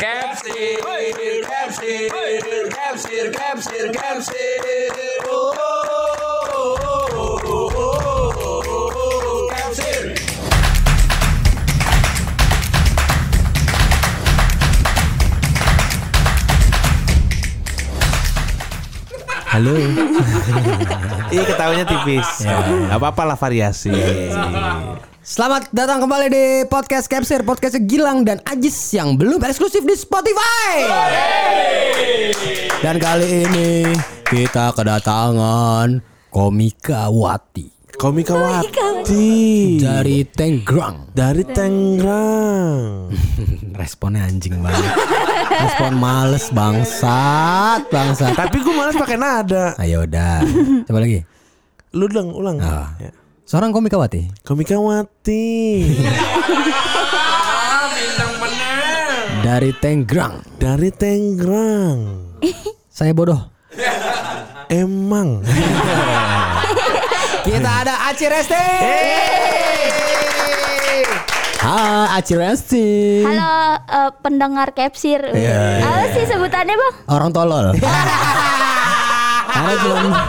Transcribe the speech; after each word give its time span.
Capsir, 0.00 0.80
capsir, 1.44 2.08
capsir, 2.72 3.28
capsir, 3.36 3.92
capsir. 3.92 4.88
Oh, 5.28 5.52
oh, 7.44 7.84
capsir. 9.52 10.16
Halo. 19.52 19.76
Iya 21.28 21.44
ketawanya 21.44 21.84
tipis. 21.84 22.48
Ya, 22.48 22.56
nggak 22.88 22.96
apa-apa 22.96 23.22
lah 23.28 23.36
variasi. 23.36 23.92
Selamat 25.30 25.70
datang 25.70 26.02
kembali 26.02 26.26
di 26.26 26.46
podcast 26.66 27.06
Capsir, 27.06 27.46
podcast 27.46 27.78
Gilang 27.86 28.26
dan 28.26 28.42
Ajis 28.50 28.74
yang 28.90 29.14
belum 29.14 29.38
eksklusif 29.46 29.86
di 29.86 29.94
Spotify. 29.94 30.90
Dan 32.82 32.98
kali 32.98 33.46
ini 33.46 33.94
kita 34.26 34.74
kedatangan 34.74 36.02
Komika 36.34 37.14
Wati 37.14 37.94
Komika 37.94 38.34
Wati 38.34 39.78
dari 39.78 40.26
Tenggrang. 40.26 41.14
dari 41.14 41.46
Tangerang. 41.46 43.14
Responnya 43.78 44.26
anjing 44.26 44.58
banget. 44.58 44.94
Respon 45.46 45.94
males 45.94 46.50
bangsat, 46.50 47.86
bangsat. 47.86 48.34
Tapi 48.34 48.66
gue 48.66 48.74
malas 48.74 48.98
pakai 48.98 49.14
nada. 49.14 49.78
Ayo 49.78 50.10
udah. 50.10 50.42
Coba 50.90 50.98
lagi. 50.98 51.22
Lu 51.94 52.10
ulang, 52.10 52.34
ulang. 52.34 52.58
Ah. 52.58 52.98
Ya. 52.98 53.19
Seorang 53.50 53.74
Komika 53.74 53.98
Wati 53.98 54.30
Komika 54.46 54.78
Wati 54.78 55.82
dari 59.42 59.74
Tenggrang. 59.74 60.38
dari 60.54 60.94
Tangerang. 60.94 61.98
Saya 62.86 63.10
bodoh. 63.10 63.50
Emang. 64.70 65.42
Kita 67.42 67.70
ada 67.82 68.14
Aci 68.14 68.30
Resti. 68.30 68.66
Hai 71.58 72.22
Aci 72.22 72.34
Resti. 72.38 72.86
Halo 73.26 73.82
eh, 73.82 74.10
pendengar 74.22 74.70
Capsir. 74.78 75.26
Iya, 75.26 75.82
Apa 75.90 76.06
sih 76.14 76.22
sebutannya 76.22 76.78
bang? 76.78 76.94
Orang 77.10 77.34
tolol. 77.34 77.74
Karena 79.58 79.74
cuma 79.82 80.22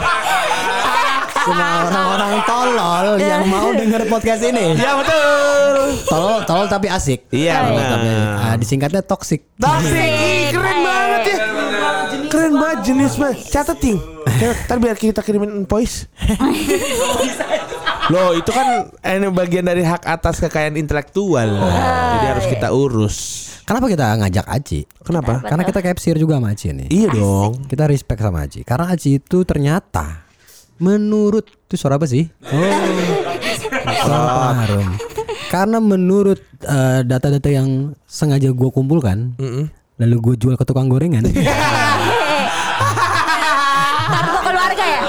cuma 1.42 1.66
orang-orang 1.84 2.34
tolol 2.44 3.06
yang 3.18 3.42
mau 3.46 3.68
denger 3.70 4.02
podcast 4.06 4.42
ini. 4.42 4.78
Ya 4.78 4.94
betul. 4.94 5.74
Tolol, 6.06 6.38
tolol 6.46 6.66
tapi 6.66 6.86
asik. 6.86 7.26
Iya 7.30 7.62
Tolol 7.62 7.74
benar. 7.74 7.90
tapi, 7.90 8.08
ah, 8.38 8.56
disingkatnya 8.56 9.02
toxic. 9.02 9.40
Toxic, 9.56 9.98
Ih, 9.98 10.54
keren 10.54 10.78
banget 10.80 11.20
ya. 11.26 11.36
Keren 12.28 12.54
banget 12.56 12.78
jenis 12.86 13.12
banget. 13.16 13.38
Catat 13.50 13.78
ting. 13.78 13.98
Ntar 14.66 14.76
biar 14.78 14.96
kita 14.96 15.20
kirimin 15.20 15.66
voice. 15.66 16.06
Loh 18.12 18.34
itu 18.34 18.50
kan 18.50 18.90
ini 19.04 19.30
bagian 19.30 19.64
dari 19.64 19.86
hak 19.86 20.02
atas 20.02 20.42
kekayaan 20.42 20.74
intelektual. 20.74 21.48
Jadi 22.16 22.26
harus 22.26 22.46
kita 22.46 22.68
urus. 22.70 23.16
Kenapa 23.62 23.86
kita 23.86 24.18
ngajak 24.18 24.46
Aci? 24.50 24.80
Kenapa? 25.06 25.38
Karena 25.38 25.62
kita 25.62 25.78
capsir 25.80 26.18
juga 26.18 26.36
sama 26.36 26.50
Aci 26.50 26.74
nih. 26.74 26.88
Iya 26.90 27.08
dong. 27.14 27.62
Kita 27.70 27.86
respect 27.86 28.20
sama 28.20 28.42
Aci. 28.42 28.66
Karena 28.66 28.90
Aci 28.90 29.22
itu 29.22 29.46
ternyata 29.46 30.26
menurut 30.82 31.46
itu 31.46 31.78
suara 31.78 31.94
apa 31.94 32.10
sih? 32.10 32.26
Oh. 32.50 32.58
Suara 34.02 34.66
harum. 34.66 34.98
Karena 35.46 35.78
menurut 35.78 36.42
eh, 36.66 37.00
data-data 37.06 37.46
yang 37.46 37.94
sengaja 38.08 38.50
gue 38.50 38.70
kumpulkan, 38.74 39.38
lalu 40.00 40.16
gue 40.18 40.34
jual 40.42 40.58
ke 40.58 40.64
tukang 40.66 40.90
gorengan. 40.90 41.22
Kartu 44.12 44.38
keluarga 44.42 44.84
ya? 44.84 45.00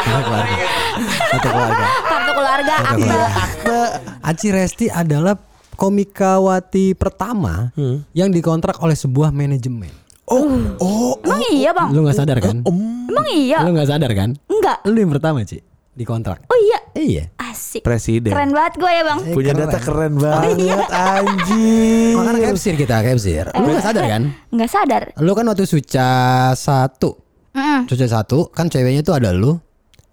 Satu 1.34 1.48
keluarga. 1.50 1.88
Kartu 2.06 2.32
keluarga. 2.38 2.76
Satu 2.78 2.94
Akte. 2.94 3.08
keluarga. 3.10 3.80
Aci 4.24 4.48
Resti 4.54 4.86
adalah 4.94 5.36
komikawati 5.74 6.94
pertama 6.94 7.74
yang 8.14 8.30
dikontrak 8.30 8.78
oleh 8.84 8.94
sebuah 8.94 9.34
manajemen. 9.34 9.90
Oh, 10.24 10.48
oh, 10.80 11.20
Emang 11.20 11.44
iya 11.52 11.76
bang? 11.76 11.90
Lu 11.92 12.00
nggak 12.08 12.16
sadar 12.16 12.40
kan? 12.40 12.64
Emang 12.64 13.28
iya? 13.36 13.60
Lu 13.68 13.76
nggak 13.76 13.90
sadar 13.92 14.12
kan? 14.16 14.40
Enggak. 14.48 14.80
Lu 14.88 14.96
yang 14.96 15.12
pertama 15.12 15.44
Ci 15.44 15.73
dikontrak. 15.94 16.46
Oh 16.48 16.60
iya. 16.60 16.80
Iya. 16.94 17.24
Asik. 17.38 17.82
presiden. 17.82 18.34
Keren 18.34 18.50
banget 18.50 18.78
gue 18.78 18.88
ya 18.88 19.04
bang. 19.04 19.20
Punya 19.30 19.54
Keren. 19.54 19.66
data 19.66 19.78
keren 19.78 20.14
banget 20.18 20.90
anjing. 20.90 22.14
Makanya 22.18 22.40
capsir 22.44 22.74
kita 22.74 23.02
capsir. 23.02 23.46
Lu 23.50 23.68
nggak 23.68 23.84
sadar 23.84 24.04
kan? 24.08 24.24
Nggak 24.50 24.70
sadar. 24.70 25.04
Lu 25.18 25.32
kan 25.34 25.46
waktu 25.46 25.66
Suca 25.66 26.10
satu, 26.54 27.18
Mm-mm. 27.54 27.86
Suca 27.86 28.06
satu 28.06 28.50
kan 28.50 28.66
ceweknya 28.68 29.02
tuh 29.02 29.14
ada 29.14 29.30
lu 29.30 29.58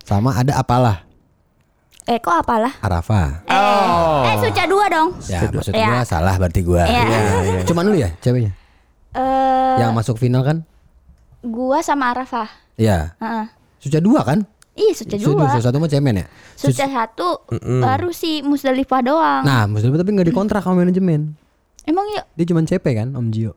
sama 0.04 0.34
ada 0.34 0.56
apalah 0.56 1.04
Eh 2.04 2.18
kok 2.18 2.32
apalah? 2.34 2.74
Arafa. 2.80 3.44
Oh. 3.46 4.24
Eh 4.26 4.34
Suca 4.40 4.64
dua 4.66 4.84
dong. 4.90 5.08
Ya 5.28 5.46
maksud 5.46 5.72
Iya. 5.72 5.86
gua 5.86 6.02
salah 6.02 6.34
berarti 6.36 6.60
gua. 6.60 6.82
Iya. 6.84 7.62
Cuman 7.64 7.84
lu 7.86 7.96
ya 7.96 8.10
ceweknya 8.18 8.52
Eh 9.14 9.74
yang 9.78 9.92
masuk 9.92 10.16
final 10.16 10.42
kan? 10.42 10.64
gua 11.40 11.80
sama 11.80 12.12
Arafah. 12.12 12.48
Iya. 12.76 13.16
Heeh. 13.16 13.46
Suca 13.78 14.00
dua 14.00 14.20
kan? 14.24 14.44
Iya 14.80 14.92
Suca 14.96 15.16
dua. 15.16 15.44
Suca 15.50 15.60
satu 15.62 15.76
mah 15.76 15.86
cemen 15.86 16.14
ya. 16.16 16.26
Suca 16.56 16.86
satu 16.86 17.28
baru 17.78 18.08
si 18.10 18.40
Musdalifah 18.40 19.00
doang. 19.02 19.42
Nah, 19.42 19.68
Muslim 19.68 19.92
tapi 19.92 20.10
nggak 20.10 20.24
dikontrak 20.26 20.64
sama 20.64 20.80
manajemen. 20.80 21.36
Emang 21.82 22.08
iya. 22.08 22.24
Dia 22.32 22.44
cuma 22.46 22.60
CP 22.62 22.84
kan, 22.94 23.08
Om 23.10 23.28
Jio. 23.28 23.52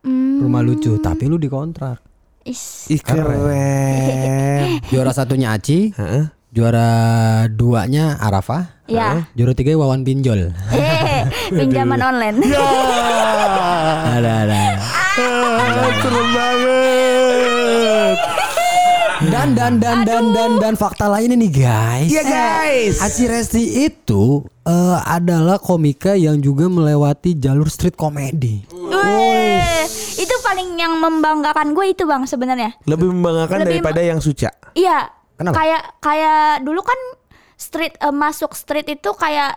Hmm, 0.00 0.38
Rumah 0.38 0.60
lucu, 0.60 0.96
tapi 0.98 1.26
lu 1.26 1.36
dikontrak. 1.36 1.98
is. 2.42 2.86
Ih 2.86 3.00
keren. 3.00 4.78
Juara 4.92 5.10
satunya 5.10 5.50
Aci, 5.50 5.90
Heeh. 5.90 6.30
juara 6.48 6.88
duanya 7.48 8.14
Arafah, 8.16 8.86
Ya. 8.86 9.26
juara 9.32 9.50
tiga 9.50 9.74
Wawan 9.74 10.00
Pinjol. 10.02 10.54
Eh, 10.70 11.22
pinjaman 11.58 11.98
online. 11.98 12.38
ada 14.06 14.32
ada. 14.46 14.62
Ah, 14.78 15.90
Keren 15.98 16.28
banget. 16.30 17.55
Dan 19.16 19.56
dan 19.56 19.80
dan 19.80 20.04
dan 20.04 20.36
dan 20.36 20.60
dan 20.60 20.74
fakta 20.76 21.08
lainnya 21.08 21.40
nih 21.40 21.52
guys. 21.64 22.10
Iya 22.12 22.22
guys. 22.28 23.00
Aci 23.00 23.24
Resti 23.24 23.88
itu 23.88 24.44
eh, 24.68 24.98
adalah 25.08 25.56
komika 25.56 26.12
yang 26.12 26.36
juga 26.44 26.68
melewati 26.68 27.32
jalur 27.40 27.72
street 27.72 27.96
comedy. 27.96 28.68
Wih, 28.76 29.88
itu 30.20 30.34
paling 30.44 30.76
yang 30.76 31.00
membanggakan 31.00 31.72
gue 31.72 31.96
itu 31.96 32.04
bang 32.04 32.28
sebenarnya. 32.28 32.76
Lebih 32.84 33.08
membanggakan 33.16 33.64
Lebih 33.64 33.80
daripada 33.80 34.00
yang 34.04 34.20
suca. 34.20 34.52
Iya. 34.76 35.08
Kenapa? 35.36 35.64
Kayak 35.64 35.82
kayak 36.04 36.44
dulu 36.64 36.80
kan 36.84 37.00
street 37.56 37.96
eh, 37.96 38.12
masuk 38.12 38.52
street 38.52 39.00
itu 39.00 39.10
kayak 39.16 39.56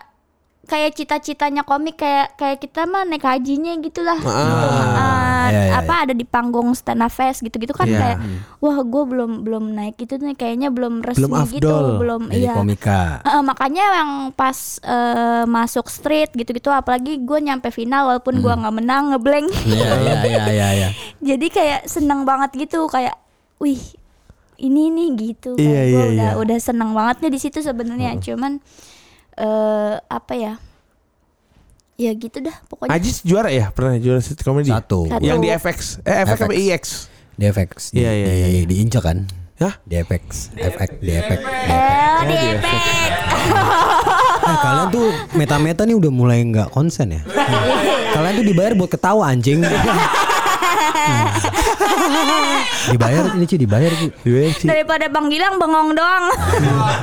kayak 0.62 0.92
cita-citanya 0.92 1.62
komik 1.62 1.96
kayak 1.96 2.36
kayak 2.36 2.58
kita 2.58 2.84
mah 2.84 3.02
naik 3.02 3.22
hajinya 3.22 3.74
gitulah. 3.78 4.20
Ah, 4.20 5.18
Eh, 5.42 5.48
iya, 5.50 5.62
iya, 5.66 5.74
apa 5.80 5.94
ada 6.00 6.12
di 6.12 6.22
panggung 6.22 6.70
stand 6.72 7.00
up 7.00 7.10
fest 7.10 7.40
gitu-gitu 7.40 7.72
kan 7.72 7.84
Iya. 7.84 7.98
kayak 7.98 8.18
wah 8.58 8.78
gue 8.78 9.02
belum 9.04 9.42
belum 9.42 9.64
naik 9.72 9.98
itu 9.98 10.14
nih 10.14 10.32
kayaknya 10.32 10.68
belum 10.68 11.00
resmi 11.00 11.26
Belum 11.26 11.32
gitu 11.48 11.66
afdol. 11.66 11.86
belum 11.98 12.22
Jadi 12.28 12.38
iya 12.38 12.54
komika. 12.54 13.00
Eh, 13.20 13.42
makanya 13.42 13.84
yang 13.96 14.10
pas 14.30 14.54
eh, 14.80 15.42
masuk 15.44 15.86
street 15.86 16.30
gitu-gitu 16.32 16.68
apalagi 16.68 17.18
gue 17.18 17.38
nyampe 17.40 17.66
final 17.68 18.06
walaupun 18.06 18.38
gua 18.38 18.54
nggak 18.56 18.74
menang 18.74 19.04
ngeblank 19.10 19.48
Iya 19.64 19.90
iya 19.96 20.14
iya 20.22 20.42
iya. 20.46 20.68
iya. 20.70 20.88
jadi 21.34 21.46
kayak 21.48 21.80
seneng 21.86 22.22
banget 22.22 22.54
gitu 22.54 22.86
kayak 22.86 23.16
wih 23.58 23.80
ini 24.56 24.86
nih 24.88 25.08
gitu 25.26 25.56
kayak 25.56 25.66
Iya, 25.66 25.82
gua 25.88 25.98
iya, 25.98 26.06
udah 26.06 26.30
iya. 26.30 26.38
udah 26.38 26.58
seneng 26.60 26.90
bangetnya 26.92 27.28
di 27.28 27.40
situ 27.40 27.58
sebenarnya 27.58 28.20
cuman 28.22 28.60
eh 29.40 29.94
apa 30.04 30.32
ya 30.36 30.54
ya 31.96 32.12
gitu 32.12 32.40
dah 32.40 32.56
pokoknya 32.64 32.92
Ajis 32.92 33.20
juara 33.20 33.48
ya 33.48 33.68
pernah 33.72 33.96
juara 33.96 34.20
comedy. 34.40 34.68
Satu. 34.72 35.04
Satu. 35.04 35.20
Yang 35.20 35.38
di 35.40 35.48
FX. 35.52 35.78
Eh 36.00 36.24
FX 36.24 36.38
apa 36.40 36.44
FX. 36.48 36.56
IX? 36.56 36.84
Di 37.36 37.44
FX. 37.48 37.70
Di, 37.92 37.98
Iya, 38.00 38.10
iya, 38.12 38.26
di, 38.28 38.36
iya. 38.36 38.60
diinjak 38.64 39.02
kan? 39.04 39.18
Hah? 39.60 39.74
Di 39.84 40.00
FX. 40.00 40.48
FX. 40.56 40.88
Di 41.00 41.12
FX. 41.12 41.40
Di 41.40 41.52
FX. 41.52 41.68
eh 41.68 42.24
di 42.24 42.36
efek 42.56 42.80
Eh, 44.40 44.56
kalian 44.56 44.88
tuh 44.88 45.06
meta-meta 45.36 45.84
nih 45.84 45.94
udah 45.94 46.10
mulai 46.10 46.40
nggak 46.42 46.72
konsen 46.72 47.12
ya. 47.12 47.20
kalian 48.10 48.34
tuh 48.40 48.46
dibayar 48.48 48.72
buat 48.74 48.90
ketawa 48.90 49.28
anjing. 49.28 49.60
dibayar 52.90 53.24
ini 53.32 53.44
sih 53.44 53.56
dibayar 53.56 53.92
sih. 53.92 54.10
Dibayar 54.20 54.52
sih. 54.54 54.66
daripada 54.66 55.06
bang 55.06 55.26
Gilang 55.28 55.54
bengong 55.56 55.90
doang 55.92 56.24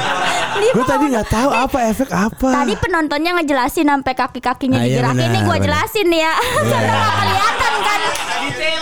Gue 0.76 0.84
tadi 0.84 1.06
nggak 1.08 1.28
tahu 1.28 1.50
apa 1.50 1.78
efek 1.88 2.10
apa. 2.10 2.50
Tadi 2.64 2.74
penontonnya 2.76 3.32
ngejelasin 3.36 3.88
sampai 3.88 4.14
kaki-kakinya 4.14 4.78
Ah, 4.78 4.84
iya 4.84 5.00
digerakin 5.00 5.18
benar, 5.20 5.32
nih 5.32 5.42
gue 5.42 5.52
benar. 5.54 5.66
jelasin 5.66 6.06
nih 6.08 6.22
ya. 6.22 6.34
Karena 6.74 6.94
nggak 6.94 7.14
kelihatan 7.16 7.74
kan. 7.80 8.00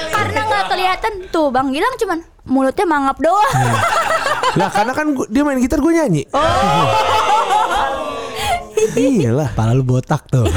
Karena 0.09 0.39
nggak 0.41 0.65
kelihatan 0.67 1.13
tuh 1.29 1.47
Bang 1.50 1.67
Gilang 1.69 1.95
cuman 1.95 2.18
mulutnya 2.45 2.85
mangap 2.85 3.18
doang. 3.18 3.53
Lah 4.56 4.69
karena 4.69 4.94
kan 4.94 5.07
gua- 5.11 5.27
dia 5.27 5.41
main 5.41 5.57
gitar 5.57 5.77
gue 5.77 5.91
nyanyi. 5.91 6.23
Oh. 6.31 6.85
Iyalah. 8.95 9.50
Pala 9.51 9.73
lu 9.73 9.83
botak 9.83 10.23
tuh. 10.27 10.45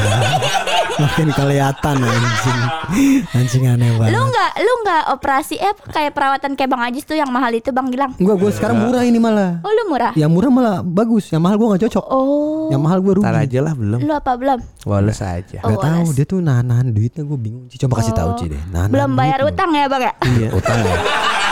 Makin 0.99 1.29
kelihatan 1.31 1.97
anjing. 2.03 2.61
Anjing 3.31 3.65
aneh 3.71 3.91
banget. 3.95 4.13
Lu 4.19 4.21
nggak 4.27 4.51
lu 4.59 4.73
nggak 4.83 5.03
operasi 5.15 5.55
eh 5.57 5.71
apa, 5.71 5.83
kayak 5.95 6.13
perawatan 6.13 6.51
kayak 6.59 6.71
Bang 6.71 6.83
Ajis 6.83 7.05
tuh 7.07 7.15
yang 7.15 7.31
mahal 7.31 7.55
itu 7.55 7.71
Bang 7.71 7.89
Gilang. 7.89 8.19
Gua 8.19 8.35
gua 8.35 8.51
sekarang 8.51 8.83
murah 8.83 9.07
ini 9.07 9.19
malah. 9.23 9.63
Oh 9.63 9.71
lu 9.71 9.83
murah? 9.91 10.13
Yang 10.19 10.31
murah 10.35 10.51
malah 10.51 10.77
bagus, 10.83 11.31
yang 11.31 11.43
mahal 11.45 11.57
gua 11.57 11.75
nggak 11.75 11.87
cocok. 11.87 12.05
Oh. 12.11 12.69
Yang 12.75 12.83
mahal 12.83 12.99
gua 12.99 13.13
rugi. 13.15 13.25
Ntar 13.27 13.37
aja 13.47 13.59
lah 13.63 13.75
belum. 13.79 13.99
Lu 14.03 14.13
apa 14.13 14.33
belum? 14.35 14.59
Wales 14.89 15.21
aja. 15.23 15.59
Oh, 15.63 15.77
Gak 15.77 15.85
tahu 15.85 16.07
dia 16.17 16.25
tuh 16.25 16.39
nahan-nahan 16.41 16.89
duitnya 16.91 17.23
gue 17.29 17.39
bingung 17.39 17.65
Ci. 17.69 17.77
Coba 17.77 18.01
kasih 18.01 18.15
tahu 18.17 18.31
Ci 18.41 18.45
deh. 18.51 18.63
Nahan 18.73 18.89
belum 18.89 19.11
bayar 19.15 19.45
utang 19.45 19.71
ya 19.77 19.85
Bang 19.87 20.03
ya? 20.03 20.13
Iya. 20.25 20.49
Utang 20.57 20.79
ya. 20.81 20.97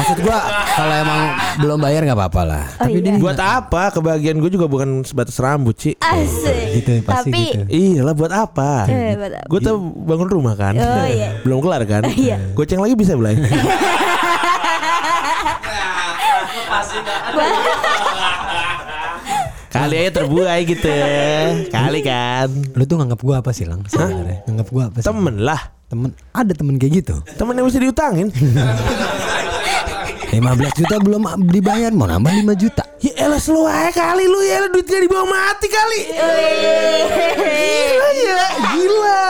Maksud 0.00 0.18
gua 0.24 0.38
kalau 0.80 0.94
emang 0.96 1.20
belum 1.60 1.76
bayar 1.76 2.00
nggak 2.08 2.16
apa-apa 2.16 2.42
lah. 2.48 2.64
Oh, 2.80 2.88
Tapi 2.88 3.04
iya. 3.04 3.20
Buat 3.20 3.36
apa? 3.36 3.82
Kebahagiaan 3.92 4.40
gue 4.40 4.48
juga 4.48 4.64
bukan 4.64 5.04
sebatas 5.04 5.36
rambut, 5.36 5.76
Ci. 5.76 5.92
Asik. 6.00 6.80
gitu 6.80 7.04
pasti 7.04 7.28
Tapi 7.28 7.42
gitu. 7.52 7.64
Iya 7.68 8.00
lah 8.08 8.16
buat 8.16 8.32
apa? 8.32 8.88
Eh? 8.88 9.12
Gue 9.44 9.60
tuh 9.60 9.76
bangun 9.76 10.32
rumah 10.32 10.56
kan. 10.56 10.72
Oh, 10.80 11.04
iya. 11.04 11.36
Belum 11.44 11.60
kelar 11.60 11.84
kan? 11.84 12.08
Iya. 12.20 12.40
Goceng 12.56 12.80
lagi 12.80 12.96
bisa 12.96 13.12
belai. 13.12 13.36
Kali 19.70 19.94
aja 20.02 20.10
terbuai 20.20 20.60
gitu. 20.66 20.90
Kali 21.70 22.00
kan. 22.02 22.50
Lu 22.74 22.82
tuh 22.84 22.98
nganggap 22.98 23.20
gua 23.22 23.38
apa 23.38 23.54
sih 23.54 23.64
lang 23.64 23.86
sebenarnya? 23.86 24.42
Nganggap 24.50 24.68
gua 24.74 24.82
apa 24.90 24.98
sih? 24.98 25.06
Temen 25.06 25.36
lah. 25.46 25.60
Temen 25.86 26.10
ada 26.34 26.52
temen 26.54 26.74
kayak 26.74 26.92
gitu. 27.02 27.14
Temen 27.38 27.54
yang 27.54 27.66
mesti 27.70 27.78
diutangin. 27.78 28.28
15 30.30 30.78
juta 30.78 30.96
belum 31.02 31.22
dibayar 31.50 31.90
mau 31.90 32.06
nambah 32.06 32.30
5 32.30 32.54
juta. 32.54 32.86
ya 33.02 33.26
elah 33.26 33.40
slow 33.42 33.66
aja 33.66 33.90
kali 33.90 34.30
lu 34.30 34.38
ya 34.40 34.62
duitnya 34.70 35.02
dibawa 35.02 35.26
mati 35.26 35.66
kali. 35.66 36.00
Gila 37.34 38.08
ya, 38.14 38.42
gila. 38.70 39.22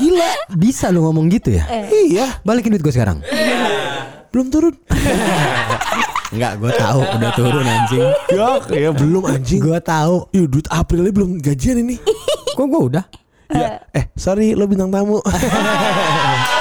Gila. 0.00 0.30
Bisa 0.56 0.88
lu 0.88 1.04
ngomong 1.04 1.28
gitu 1.28 1.52
ya? 1.52 1.68
Iya, 1.92 2.40
Balikin 2.40 2.72
duit 2.72 2.80
gua 2.80 2.94
sekarang. 2.94 3.20
belum 4.30 4.46
turun. 4.48 4.74
Enggak, 6.32 6.52
gua 6.62 6.72
tahu 6.72 7.00
udah 7.02 7.30
turun 7.36 7.66
anjing. 7.66 8.06
ya, 8.30 8.48
ya 8.72 8.90
belum 8.96 9.22
anjing. 9.28 9.60
Gua 9.60 9.76
tahu. 9.82 10.24
Ih, 10.32 10.48
duit 10.48 10.64
April 10.72 11.04
aja 11.04 11.12
belum 11.12 11.30
gajian 11.42 11.76
ini. 11.84 12.00
Kok 12.56 12.64
gua 12.64 12.80
udah? 12.88 13.04
ya, 13.50 13.82
eh 13.90 14.06
sorry 14.14 14.54
lo 14.54 14.64
bintang 14.64 14.88
tamu. 14.88 15.18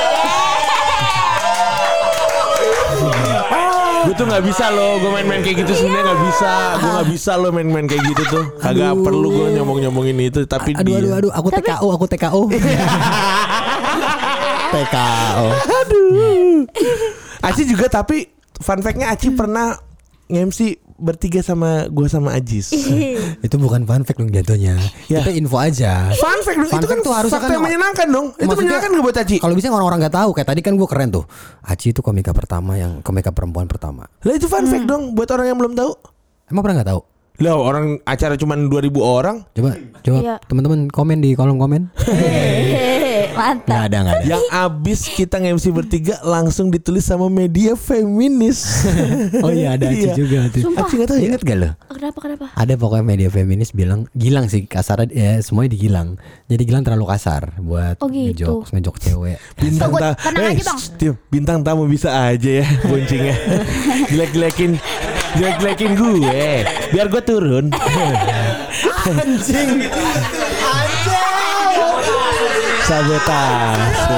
gue 4.09 4.17
tuh 4.17 4.25
nggak 4.25 4.41
bisa 4.41 4.73
lo 4.73 4.97
gue 4.97 5.11
main-main 5.13 5.45
kayak 5.45 5.61
gitu 5.61 5.85
sebenarnya 5.85 6.03
nggak 6.09 6.21
bisa. 6.25 6.51
Gue 6.81 6.89
nggak 6.97 7.09
bisa 7.13 7.31
lo 7.37 7.47
main-main 7.53 7.85
kayak 7.85 8.03
gitu 8.09 8.23
tuh. 8.25 8.45
Kagak 8.57 8.97
perlu 9.05 9.29
gue 9.29 9.47
nyomong-nyomongin 9.53 10.17
itu 10.17 10.41
tapi 10.49 10.73
Aduh 10.73 10.89
dia. 10.89 10.97
aduh 10.97 11.13
aduh, 11.13 11.31
aku 11.37 11.49
TKO, 11.53 11.87
aku 11.93 12.05
TKO. 12.09 12.41
TKO. 14.73 15.45
Aci 17.45 17.61
juga 17.69 17.85
tapi 17.85 18.25
fun 18.57 18.81
fact-nya 18.81 19.13
Aci 19.13 19.29
pernah 19.29 19.77
nge-MC 20.25 20.88
bertiga 20.99 21.39
sama 21.39 21.87
gue 21.87 22.05
sama 22.05 22.31
Ajis 22.31 22.69
Itu 23.39 23.55
bukan 23.55 23.83
fun 23.83 24.03
fact 24.03 24.15
dong 24.15 24.29
jatuhnya. 24.29 24.75
Ya. 25.07 25.19
Kita 25.19 25.31
info 25.31 25.55
aja. 25.55 26.11
fun 26.13 26.39
fact 26.41 26.59
dong 26.59 26.69
Fun 26.69 26.77
itu 26.77 26.85
kan 26.85 26.93
fact 26.93 27.01
tuh 27.01 27.13
harusnya 27.13 27.39
fakta 27.39 27.49
kan 27.49 27.61
menyenangkan 27.61 28.07
dong 28.07 28.27
itu 28.29 28.43
Maksudnya- 28.43 28.57
menyenangkan 28.75 28.89
gak 28.91 29.03
buat 29.03 29.17
Aci 29.17 29.35
Kalau 29.37 29.53
bisa 29.53 29.67
orang-orang 29.69 29.99
nggak 30.01 30.15
tahu 30.15 30.29
kayak 30.31 30.47
tadi 30.47 30.61
kan 30.61 30.73
gue 30.73 30.85
keren 30.85 31.09
tuh. 31.09 31.25
Aci 31.61 31.87
itu 31.89 31.99
komika 31.99 32.31
pertama 32.31 32.75
yang 32.75 32.99
komika 32.99 33.31
perempuan 33.31 33.65
pertama. 33.65 34.05
lah 34.19 34.33
itu 34.33 34.45
fun 34.45 34.63
fact 34.63 34.85
dong 34.85 35.15
buat 35.15 35.29
orang 35.29 35.47
yang 35.47 35.57
belum 35.57 35.73
tahu 35.73 35.91
Emang 36.45 36.61
pernah 36.61 36.77
nggak 36.77 36.91
tahu? 36.91 37.01
lah 37.39 37.55
orang 37.55 37.85
acara 38.03 38.35
cuma 38.35 38.51
2000 38.53 38.67
orang 38.99 39.47
Coba 39.49 39.71
coba 39.97 40.17
Iya. 40.19 40.35
teman-teman 40.43 40.79
komen 40.87 41.17
di 41.19 41.31
kolom 41.33 41.55
komen. 41.55 41.87
Mantap. 43.39 43.75
ada 43.81 43.97
nggak 44.01 44.15
ada. 44.15 44.25
yang 44.27 44.43
abis 44.49 44.99
kita 45.07 45.35
nge-MC 45.37 45.65
bertiga 45.69 46.15
langsung 46.21 46.67
ditulis 46.67 47.01
sama 47.01 47.27
media 47.27 47.73
feminis. 47.73 48.59
Oh 49.39 49.49
iya 49.49 49.73
ada 49.73 49.87
Aci 49.87 50.03
Iya. 50.03 50.13
juga 50.13 50.37
tuh. 50.49 50.61
Sumpah. 50.61 50.83
Aci 50.83 50.93
nggak 50.95 51.07
tahu 51.07 51.17
ya? 51.17 51.25
Ingat 51.25 51.41
gak 51.41 51.57
lo? 51.57 51.69
Kenapa 51.89 52.17
kenapa? 52.19 52.45
Ada 52.53 52.73
pokoknya 52.75 53.05
media 53.05 53.29
feminis 53.29 53.69
bilang 53.71 54.03
Gilang 54.11 54.45
sih 54.45 54.65
kasar 54.65 55.07
ya 55.07 55.39
semuanya 55.39 55.71
digilang. 55.71 56.19
Jadi 56.45 56.61
Gilang 56.61 56.83
terlalu 56.83 57.05
kasar 57.07 57.55
buat 57.57 57.95
Oh, 57.99 58.09
gitu. 58.09 58.65
ngejok 58.65 58.73
ngejok 58.73 58.95
cewek. 58.99 59.37
Bintang 59.61 59.91
tamu, 59.91 60.15
tenang 60.17 60.43
aja, 60.49 60.63
Bang. 60.65 61.15
bintang 61.29 61.59
tamu 61.61 61.83
bisa 61.85 62.09
aja 62.27 62.51
ya 62.59 62.67
boncengnya. 62.89 63.35
Jelek-jelekin, 64.07 64.71
jelek-jelekin 65.35 65.91
gue, 65.93 66.43
biar 66.89 67.07
gue 67.07 67.21
turun. 67.21 67.65
Anjing. 69.05 69.69
Sabotase. 72.89 74.17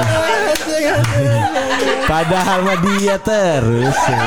Padahal 2.02 2.58
mah 2.62 2.78
dia 2.80 3.20
terus. 3.20 3.98
ya. 4.00 4.20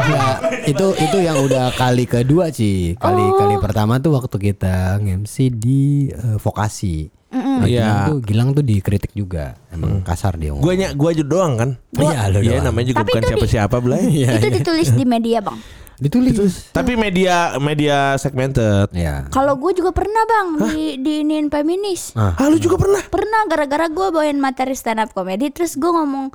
Nah, 0.00 0.34
itu 0.64 0.86
itu 0.94 1.16
yang 1.18 1.38
udah 1.40 1.70
kali 1.72 2.06
kedua 2.06 2.50
sih. 2.50 2.94
Kali 2.96 3.22
Oh. 3.22 3.38
kali 3.38 3.54
pertama 3.58 3.98
tuh 3.98 4.14
waktu 4.14 4.34
kita 4.50 4.98
nge-MC 4.98 5.34
di 5.52 5.82
eh, 6.10 6.36
vokasi. 6.36 7.06
Nah, 7.30 7.62
Iya. 7.62 7.86
Gilang 7.86 8.02
tuh 8.04 8.18
Gilang 8.20 8.48
tuh 8.50 8.64
dikritik 8.64 9.14
juga. 9.14 9.54
Emang 9.70 10.02
kasar 10.02 10.34
dia 10.34 10.50
ngomong. 10.50 10.66
Gue 10.66 10.74
nya, 10.74 10.90
gue 10.90 11.08
aja 11.08 11.22
doang 11.22 11.54
kan. 11.54 11.70
Iya, 11.94 12.26
lu 12.28 12.42
Iya 12.42 12.58
doang. 12.58 12.64
namanya 12.66 12.86
juga 12.88 12.98
Tapi 13.00 13.10
bukan 13.14 13.22
siapa-siapa 13.24 13.76
belai. 13.78 14.02
Iya, 14.18 14.30
itu 14.36 14.48
iya. 14.48 14.56
ditulis 14.58 14.90
di 14.90 15.04
media 15.04 15.38
bang. 15.38 15.58
Ditulis. 16.00 16.72
Tapi 16.72 16.96
media 16.96 17.54
media 17.58 18.16
segmented. 18.16 18.88
Ya. 18.90 19.28
Kalau 19.28 19.52
gue 19.54 19.72
juga 19.72 19.92
pernah 19.92 20.24
bang 20.24 20.48
di 20.66 20.82
diinin 20.98 21.46
feminis. 21.46 22.10
Ah. 22.12 22.32
Ah 22.34 22.48
lu 22.48 22.56
juga 22.56 22.74
pernah? 22.76 23.02
Pernah 23.02 23.40
gara-gara 23.46 23.86
gue 23.86 24.06
bawain 24.10 24.34
materi 24.34 24.72
stand 24.72 24.98
up 24.98 25.12
comedy 25.12 25.48
terus 25.48 25.76
gue 25.76 25.86
ngomong 25.86 26.32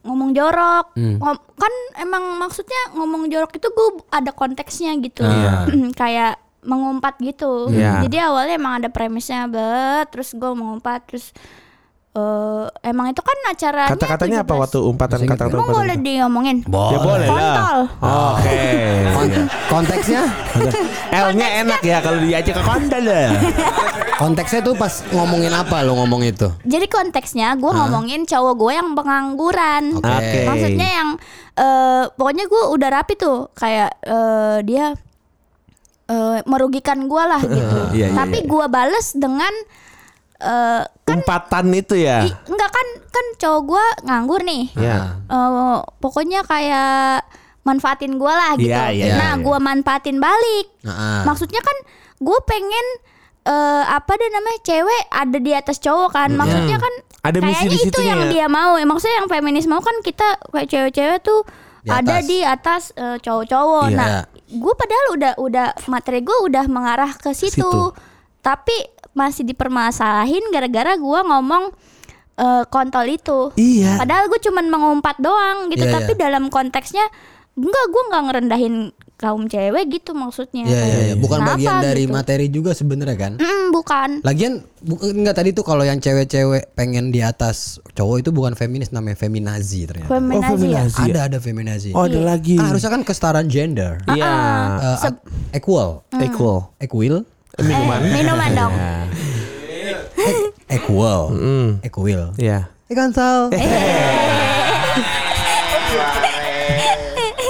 ngomong 0.00 0.30
jorok 0.30 0.94
Hmm. 0.94 1.16
Ngom- 1.16 1.44
kan 1.52 1.74
emang 1.96 2.38
maksudnya 2.38 2.92
ngomong 2.92 3.28
jorok 3.28 3.50
itu 3.52 3.68
gue 3.68 3.88
ada 4.08 4.30
konteksnya 4.30 4.94
gitu 4.96 5.22
Ah. 5.22 5.66
kayak 6.00 6.38
mengumpat 6.60 7.18
gitu 7.18 7.68
Iya. 7.68 8.02
jadi 8.02 8.26
awalnya 8.26 8.54
emang 8.56 8.74
ada 8.76 8.88
premisnya 8.88 9.46
bet 9.46 10.10
terus 10.10 10.32
gue 10.32 10.50
mengumpat 10.50 11.06
terus 11.06 11.30
eh 12.18 12.64
emang 12.84 13.06
itu 13.08 13.22
kan 13.22 13.38
acaranya 13.46 13.94
Kata-katanya 13.94 14.38
apa 14.42 14.54
17. 14.56 14.62
waktu 14.64 14.78
umpatan 14.82 15.18
kata-kata 15.22 15.44
Emang 15.48 15.60
umpatan? 15.60 15.76
boleh 15.78 15.96
diomongin 15.98 16.56
Ya 16.66 16.98
boleh 16.98 17.26
lah. 17.26 17.30
Kontol. 17.30 17.78
Oke. 18.02 18.62
Kon- 19.14 19.48
konteksnya 19.68 20.22
L-nya 21.24 21.48
enak 21.62 21.80
ya 21.80 21.98
kalau 22.02 22.18
diajak 22.18 22.54
ke 22.54 22.62
kontol 22.62 23.04
ya. 23.04 23.30
konteksnya 24.22 24.60
tuh 24.60 24.74
pas 24.74 24.90
ngomongin 25.08 25.52
apa 25.52 25.80
lo 25.80 25.94
ngomong 25.96 26.26
itu? 26.26 26.50
Jadi 26.64 26.86
konteksnya 26.86 27.54
gue 27.54 27.70
ngomongin 27.70 28.26
cowok 28.26 28.54
gue 28.56 28.72
yang 28.74 28.88
pengangguran. 28.92 29.84
Oke. 29.94 30.10
Oke. 30.10 30.40
Maksudnya 30.44 30.88
yang 30.92 31.08
eh 31.54 32.04
pokoknya 32.10 32.44
gue 32.44 32.62
udah 32.68 32.88
rapi 32.90 33.14
tuh 33.14 33.46
kayak 33.52 33.94
eh, 34.02 34.58
dia 34.62 34.96
eh, 36.06 36.38
merugikan 36.44 37.06
gue 37.06 37.22
lah 37.22 37.38
gitu. 37.56 37.78
Iya, 37.92 38.10
iya, 38.10 38.16
Tapi 38.16 38.42
iya. 38.42 38.48
gue 38.48 38.64
bales 38.66 39.06
dengan 39.14 39.54
Umpatan 41.10 41.66
itu 41.72 41.94
ya. 41.96 42.24
i- 42.24 42.38
enggak 42.44 42.70
kan 42.70 42.86
kan 43.08 43.26
cowok 43.38 43.62
gue 43.64 43.86
nganggur 44.04 44.40
nih. 44.42 44.64
Ya. 44.74 45.16
Eh, 45.24 45.76
pokoknya 45.98 46.44
kayak 46.44 47.24
manfaatin 47.62 48.16
gue 48.16 48.32
lah 48.32 48.56
gitu. 48.56 48.72
Iya, 48.72 48.88
iya, 48.90 49.14
nah 49.14 49.32
iya. 49.36 49.44
gue 49.44 49.56
manfaatin 49.58 50.16
balik. 50.16 50.66
Nah, 50.82 51.24
Maksudnya 51.24 51.60
kan 51.60 51.76
gue 52.18 52.38
pengen 52.44 52.86
eh 53.44 53.82
apa 53.86 54.12
deh 54.12 54.28
namanya 54.28 54.60
cewek 54.60 55.02
ada 55.08 55.38
di 55.38 55.52
atas 55.52 55.76
cowok 55.78 56.10
kan. 56.10 56.30
Maksudnya 56.32 56.76
kan 56.76 56.94
Ada 57.18 57.38
misi 57.42 57.66
kayaknya 57.66 57.76
di 57.76 57.88
itu 57.90 58.00
yang 58.00 58.20
ya. 58.20 58.28
dia 58.30 58.46
mau. 58.48 58.76
Ya, 58.76 58.86
maksudnya 58.86 59.16
yang 59.20 59.28
feminis 59.28 59.66
mau 59.66 59.80
kan 59.80 59.96
kita 60.00 60.38
kayak 60.48 60.68
cewek-cewek 60.68 61.20
tuh 61.20 61.40
Di 61.78 61.90
ada 61.90 62.16
di 62.20 62.38
atas 62.40 62.92
eh, 62.94 63.16
cowok-cowok. 63.18 63.86
Iya. 63.88 63.96
Nah, 63.96 64.08
gue 64.48 64.74
padahal 64.74 65.06
udah 65.14 65.32
udah 65.36 65.66
materi 65.86 66.20
gue 66.20 66.36
udah 66.44 66.64
mengarah 66.68 67.12
ke 67.12 67.32
situ. 67.32 67.60
Situ. 67.60 67.92
Tapi 68.38 68.76
masih 69.12 69.44
dipermasalahin 69.44 70.42
gara-gara 70.48 70.94
gue 70.94 71.20
ngomong 71.24 71.70
eh, 72.34 72.64
kontol 72.66 73.06
itu. 73.08 73.50
Iya. 73.54 73.98
Padahal 73.98 74.26
gue 74.26 74.40
cuman 74.40 74.66
mengumpat 74.66 75.16
doang 75.18 75.68
gitu, 75.68 75.84
Iya, 75.84 75.94
tapi 75.94 76.12
iya. 76.12 76.20
dalam 76.24 76.46
konteksnya 76.46 77.04
enggak 77.54 77.86
gue 77.88 78.02
nggak 78.06 78.22
ngerendahin 78.22 78.76
kaum 79.18 79.50
cewek 79.50 79.90
gitu 79.90 80.14
maksudnya. 80.14 80.62
Iya 80.62 80.78
iya 80.80 81.00
iya. 81.02 81.14
Bukan 81.18 81.42
Kenapa 81.42 81.58
bagian 81.58 81.82
dari 81.82 82.06
gitu? 82.06 82.14
materi 82.14 82.46
juga 82.46 82.70
sebenarnya 82.70 83.18
kan? 83.18 83.32
Mm, 83.34 83.74
bukan. 83.74 84.22
Lagian 84.22 84.52
bu- 84.78 85.02
enggak 85.02 85.34
tadi 85.34 85.50
tuh 85.50 85.66
kalau 85.66 85.82
yang 85.82 85.98
cewek-cewek 85.98 86.70
pengen 86.72 87.10
di 87.10 87.18
atas 87.18 87.82
cowok 87.98 88.22
itu 88.22 88.30
bukan 88.30 88.54
feminis 88.54 88.94
namanya 88.94 89.18
feminazi 89.18 89.90
ternyata. 89.90 90.06
Feminazi 90.06 90.46
ya. 90.46 90.86
feminazi. 90.86 91.02
Ada 91.02 91.20
ada 91.26 91.38
feminazi. 91.42 91.90
Oh 91.90 92.06
ada 92.06 92.20
lagi. 92.22 92.54
Kan 92.54 92.70
harusnya 92.70 92.90
kan 92.92 93.02
kesetaraan 93.02 93.50
gender. 93.50 93.98
Iya. 94.06 94.30
Eh, 94.78 94.96
Seb- 95.02 95.22
equal. 95.50 96.06
Equal. 96.14 96.70
Equal. 96.78 97.26
Minuman. 97.58 97.98
Eh, 97.98 98.12
minuman 98.14 98.50
dong. 98.54 98.72
Equal. 100.68 101.32
Mm. 101.32 101.80
Equal. 101.84 102.32
Iya. 102.36 102.68
Eh 102.88 102.94
Kansal. 102.96 103.48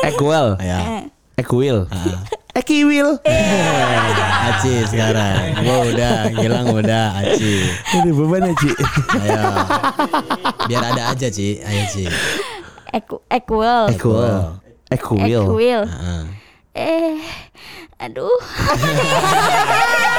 Equal. 0.09 0.57
Ya. 0.63 1.07
Equal. 1.39 1.87
Ekiwil. 2.59 3.23
Aci 4.51 4.83
sekarang. 4.91 5.63
Gua 5.63 5.79
udah, 5.95 6.27
Gilang 6.35 6.67
udah, 6.75 7.15
Aci. 7.23 7.71
Ini 7.71 8.11
beban 8.11 8.51
ya, 8.51 8.55
Ci. 8.59 8.71
Ayo. 9.15 9.43
Biar 10.67 10.83
ada 10.91 11.15
aja, 11.15 11.29
Ci. 11.31 11.63
Ayo, 11.63 11.83
Ci. 11.87 12.11
Equal. 12.91 13.23
Ekwil. 13.31 13.95
Ekwil. 14.91 15.45
Equal. 15.47 15.83
Heeh. 15.87 16.23
Eh, 16.75 17.15
aduh. 18.03 18.39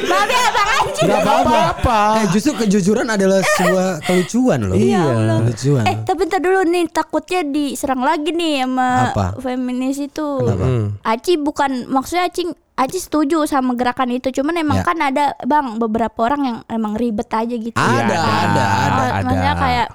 Maaf 0.00 0.28
ya 0.28 0.48
Bang 0.50 0.68
Anji. 0.72 1.02
Gak 1.02 1.20
apa-apa. 1.22 1.98
Eh, 2.16 2.26
justru 2.30 2.52
kejujuran 2.56 3.06
adalah 3.06 3.40
sebuah 3.44 3.88
kelucuan 4.06 4.60
loh. 4.64 4.74
Ya 4.74 5.02
Allah. 5.02 5.38
Kelucuan. 5.44 5.84
Eh, 5.84 5.96
tapi 6.02 6.20
ntar 6.24 6.40
dulu 6.40 6.60
nih 6.64 6.84
takutnya 6.88 7.40
diserang 7.42 8.00
lagi 8.00 8.30
nih 8.30 8.64
sama 8.64 8.88
Apa? 9.10 9.26
feminis 9.38 9.98
itu. 9.98 10.28
Kenapa? 10.40 10.66
Aci 11.04 11.32
bukan 11.36 11.70
maksudnya 11.86 12.26
Aci 12.26 12.48
Aci 12.74 12.96
setuju 12.96 13.44
sama 13.44 13.76
gerakan 13.76 14.08
itu, 14.10 14.32
cuman 14.32 14.56
emang 14.56 14.80
Ya. 14.80 14.84
kan 14.88 14.96
ada 14.98 15.36
Bang 15.44 15.76
beberapa 15.76 16.16
orang 16.24 16.40
yang 16.40 16.58
emang 16.66 16.96
ribet 16.96 17.28
aja 17.28 17.52
gitu. 17.52 17.76
Ada, 17.76 17.92
Iya, 17.92 18.00
ada, 18.00 18.16
ada. 18.16 18.62
Ah, 18.64 18.80
ada. 18.80 19.04
Maksudnya 19.20 19.52
kayak 19.54 19.88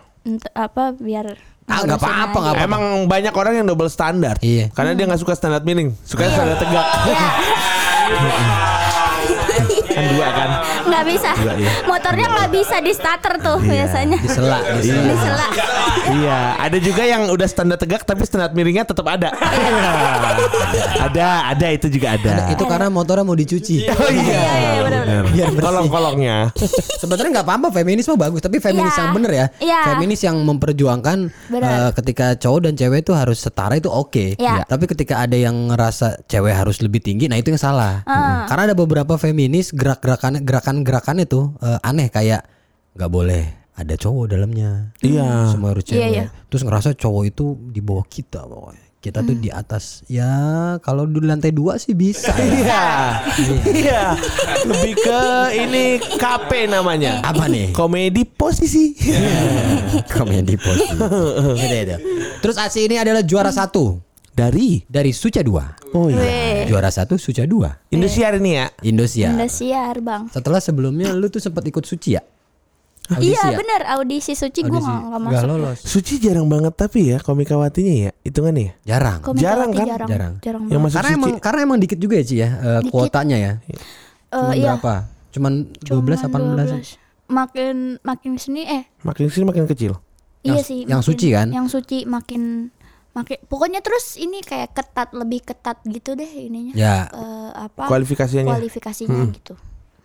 apa 0.54 0.84
biar 0.94 1.26
Ah, 1.66 1.82
nggak 1.82 1.98
apa-apa, 1.98 2.14
nggak 2.30 2.54
apa-apa. 2.54 2.62
Emang 2.62 2.84
banyak 3.10 3.34
orang 3.34 3.54
yang 3.56 3.66
double 3.66 3.90
standar. 3.90 4.38
Iya. 4.38 4.70
Karena 4.70 4.94
dia 4.94 5.10
nggak 5.10 5.18
suka 5.18 5.34
standar 5.34 5.66
miring, 5.66 5.98
suka 6.00 6.30
standar 6.30 6.62
tegak. 6.62 6.86
Yeah. 8.08 8.85
Kan 9.96 10.04
dua 10.12 10.28
kan. 10.30 10.50
nggak 10.86 11.04
bisa 11.08 11.32
iya. 11.56 11.72
motornya 11.88 12.28
nggak 12.28 12.50
bisa 12.52 12.76
di 12.84 12.92
starter 12.92 13.34
tuh 13.40 13.58
biasanya 13.64 14.18
Disela, 14.20 14.60
disela. 14.80 15.08
disela 15.12 15.48
iya, 16.12 16.40
ada 16.60 16.78
juga 16.78 17.04
yang 17.08 17.32
udah 17.32 17.48
standar 17.48 17.78
tegak 17.80 18.04
tapi 18.04 18.22
standar 18.28 18.52
miringnya 18.54 18.86
tetap 18.86 19.06
ada. 19.08 19.30
ada, 21.02 21.28
ada 21.52 21.68
itu 21.72 21.88
juga 21.90 22.16
ada. 22.18 22.50
Itu 22.52 22.64
karena 22.66 22.88
motornya 22.92 23.26
mau 23.26 23.38
dicuci. 23.38 23.88
Oh 23.96 24.12
iya, 24.12 24.44
iya, 24.60 24.80
benar. 24.84 25.24
Biar 25.32 25.50
bersih. 25.56 25.66
Kolong-kolongnya. 25.66 26.38
Sebenarnya 27.02 27.32
nggak 27.40 27.48
apa-apa 27.48 27.68
feminis 27.74 28.06
mah 28.12 28.20
bagus, 28.20 28.42
tapi 28.44 28.58
feminis 28.60 28.94
Iya. 28.96 29.02
yang 29.02 29.10
bener 29.16 29.32
ya. 29.32 29.46
Iya. 29.60 29.82
Feminis 29.96 30.22
yang 30.22 30.38
memperjuangkan 30.46 31.18
eh, 31.54 31.90
ketika 31.96 32.36
cowok 32.38 32.60
dan 32.70 32.74
cewek 32.78 33.00
itu 33.08 33.12
harus 33.16 33.38
setara 33.42 33.76
itu 33.80 33.90
oke. 33.90 34.36
Iya. 34.38 34.68
Tapi 34.68 34.86
ketika 34.86 35.24
ada 35.24 35.36
yang 35.36 35.72
ngerasa 35.72 36.26
cewek 36.30 36.54
harus 36.54 36.80
lebih 36.84 37.02
tinggi, 37.02 37.26
nah 37.32 37.40
itu 37.40 37.50
yang 37.54 37.62
salah. 37.62 38.04
Ah. 38.06 38.46
Karena 38.46 38.74
ada 38.74 38.76
beberapa 38.78 39.16
feminis 39.18 39.72
gerak-gerakan 39.86 40.42
gerakan-gerakan 40.42 41.22
itu 41.22 41.54
eh, 41.62 41.78
aneh 41.86 42.10
kayak 42.10 42.42
nggak 42.98 43.12
boleh 43.14 43.44
ada 43.76 43.94
cowok 43.94 44.34
dalamnya. 44.34 44.96
Iya. 45.04 45.52
Semua 45.54 45.76
harus 45.76 45.86
Iya, 45.86 45.94
cewek. 45.94 46.10
iya. 46.10 46.26
Terus 46.50 46.64
ngerasa 46.66 46.90
cowok 46.96 47.24
itu 47.28 47.46
di 47.70 47.84
bawah 47.84 48.08
kita 48.08 48.42
pokoknya. 48.42 48.82
Kita 48.98 49.22
tuh 49.22 49.38
di 49.38 49.54
atas. 49.54 50.02
Ya 50.10 50.34
kalau 50.82 51.06
di 51.06 51.22
lantai 51.22 51.54
dua 51.54 51.78
sih 51.78 51.94
bisa. 51.94 52.34
Iya. 52.34 52.86
Iya. 53.70 54.04
Lebih 54.66 54.94
ke 54.98 55.22
ini 55.54 55.86
KP 56.18 56.66
namanya. 56.66 57.22
Apa 57.22 57.46
nih? 57.46 57.70
Komedi 57.70 58.26
posisi. 58.26 58.98
Komedi 60.10 60.58
posisi. 60.58 60.98
Terus 62.42 62.58
Aci 62.58 62.90
ini 62.90 62.98
adalah 62.98 63.22
juara 63.22 63.54
satu 63.54 64.02
Dari 64.36 64.84
dari 64.84 65.10
Suca 65.10 65.40
2. 65.40 65.96
Oh 65.96 66.12
iya. 66.12 66.20
Weh, 66.20 66.60
Juara 66.68 66.92
satu 66.92 67.16
Suca 67.16 67.42
2. 67.42 67.88
Indosiar 67.90 68.36
ini 68.36 68.52
ya. 68.54 68.68
Indonesia. 68.82 69.32
Indosiar 69.32 69.96
bang 69.98 70.28
Setelah 70.28 70.60
sebelumnya 70.60 71.10
lu 71.10 71.28
tuh 71.28 71.40
sempat 71.40 71.64
ikut 71.64 71.82
Suci 71.82 72.14
ya? 72.14 72.24
iya 73.16 73.38
ya? 73.38 73.54
bener 73.54 73.86
audisi 73.88 74.34
suci 74.34 74.60
gue 74.60 74.72
Audisi. 74.72 74.82
nggak 74.84 74.98
nggak 75.00 75.20
Nggak 75.22 75.40
masuk 75.40 75.50
lolos. 75.56 75.78
Suci 75.80 76.18
jarang 76.18 76.50
banget 76.50 76.74
tapi 76.74 77.14
ya 77.14 77.18
komikawatinya 77.18 77.94
ya. 77.96 78.12
Hitungannya 78.20 78.64
ya. 78.66 78.74
Jarang. 78.92 79.20
Komikawati 79.22 79.46
Jarang 79.46 79.70
kan? 79.72 79.86
jarang 79.88 80.10
Jarang. 80.10 80.34
jarang, 80.42 80.64
Yang 80.68 80.82
masuk 80.82 80.96
Karena 80.98 81.08
Suci. 81.08 81.20
emang 81.22 81.32
karena 81.40 81.60
emang 81.64 81.80
dikit 81.80 81.98
juga 81.98 82.16
ya 82.16 82.24
Ci 82.24 82.36
ya 82.36 82.50
eh, 82.50 82.80
Dikit. 82.82 82.92
kuotanya 82.92 83.38
ya. 83.38 83.52
Eh, 83.62 83.78
Cuman 84.34 84.52
iya 84.52 84.74
berapa? 84.76 84.94
Cuman 85.32 85.54
12 85.80 85.86
Cuman 85.86 86.42
18. 86.58 86.76
12. 86.76 86.98
makin 87.26 87.76
makin 88.02 88.32
sini 88.36 88.62
eh 88.64 88.84
Makin 89.02 89.26
sini 89.30 89.44
makin 89.44 89.64
kecil. 89.66 89.94
iya 90.42 90.58
Yang- 90.58 90.66
sih 90.66 90.80
yang 90.84 91.00
makin- 91.00 91.08
suci 91.08 91.28
kan? 91.30 91.48
yang 91.50 91.68
suci 91.68 91.98
makin 92.06 92.42
makin 93.16 93.40
pokoknya 93.48 93.80
terus 93.80 94.20
ini 94.20 94.44
kayak 94.44 94.76
ketat 94.76 95.16
lebih 95.16 95.40
ketat 95.42 95.80
gitu 95.88 96.14
deh 96.14 96.28
ininya. 96.28 96.76
Ya, 96.76 97.08
Eh, 97.08 97.52
apa? 97.56 97.88
Kualifikasinya. 97.88 98.52
kualifikasinya 98.52 99.24
gitu 99.32 99.56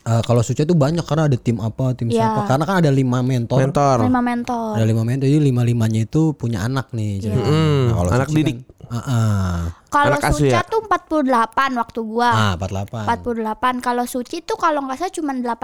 eh, 0.02 0.22
kalau 0.22 0.40
Suci 0.40 0.62
itu 0.62 0.72
banyak 0.72 1.02
karena 1.02 1.26
ada 1.26 1.36
tim 1.36 1.58
apa, 1.58 1.92
tim 1.92 2.08
Ya. 2.08 2.26
siapa. 2.26 2.46
Karena 2.46 2.64
kan 2.64 2.76
ada 2.78 2.90
lima 2.90 3.20
mentor. 3.20 3.58
Mentor. 3.58 3.96
lima 4.02 4.20
mentor 4.20 4.72
Ada 4.74 4.84
lima 4.84 5.02
mentor, 5.02 5.26
jadi 5.26 5.40
lima 5.40 5.62
limanya 5.62 6.00
itu 6.00 6.32
punya 6.32 6.62
anak 6.62 6.90
nih. 6.90 7.20
Jadi, 7.20 7.36
Hmm, 7.36 7.84
kalau 7.92 8.10
anak 8.10 8.28
Suci 8.28 8.38
didik. 8.38 8.56
Kan, 8.58 8.78
Ah, 8.90 8.98
ah. 9.06 9.54
kalau 9.86 10.18
suca 10.18 10.50
ya? 10.50 10.66
tuh 10.66 10.82
48 10.82 11.78
waktu 11.78 12.00
gua 12.02 12.26
ah, 12.26 12.54
48. 12.58 13.06
48 13.06 13.78
kalau 13.78 14.02
suci 14.02 14.42
tuh 14.42 14.58
kalau 14.58 14.82
nggak 14.82 14.98
salah 14.98 15.14
cuma 15.14 15.30
18 15.30 15.54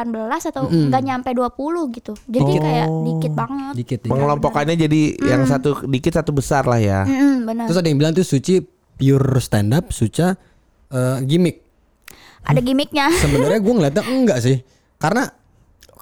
atau 0.46 0.70
nggak 0.70 1.02
nyampe 1.02 1.34
20 1.34 1.58
gitu 1.90 2.14
jadi 2.22 2.52
kayak 2.54 2.86
dikit 3.02 3.32
banget 3.34 3.74
Dikit. 3.74 3.98
dikit. 3.98 4.10
Pengelompokannya 4.14 4.78
jadi 4.78 5.00
yang 5.26 5.42
satu 5.42 5.82
dikit 5.84 6.14
satu 6.14 6.30
besar 6.30 6.70
lah 6.70 6.78
ya. 6.78 7.02
Mm-mm, 7.02 7.50
benar 7.50 7.66
Terus 7.66 7.82
ada 7.82 7.88
yang 7.90 7.98
bilang 7.98 8.14
tuh 8.14 8.22
Suci 8.22 8.62
pure 8.94 9.42
stand 9.42 9.74
up, 9.74 9.90
Suca 9.90 10.38
eh, 10.86 11.18
gimmick. 11.26 11.65
Ada 12.46 12.60
gimmicknya 12.62 13.10
Sebenarnya 13.22 13.58
gue 13.58 13.72
ngeliatnya 13.74 14.04
enggak 14.06 14.38
sih. 14.40 14.62
Karena 14.96 15.26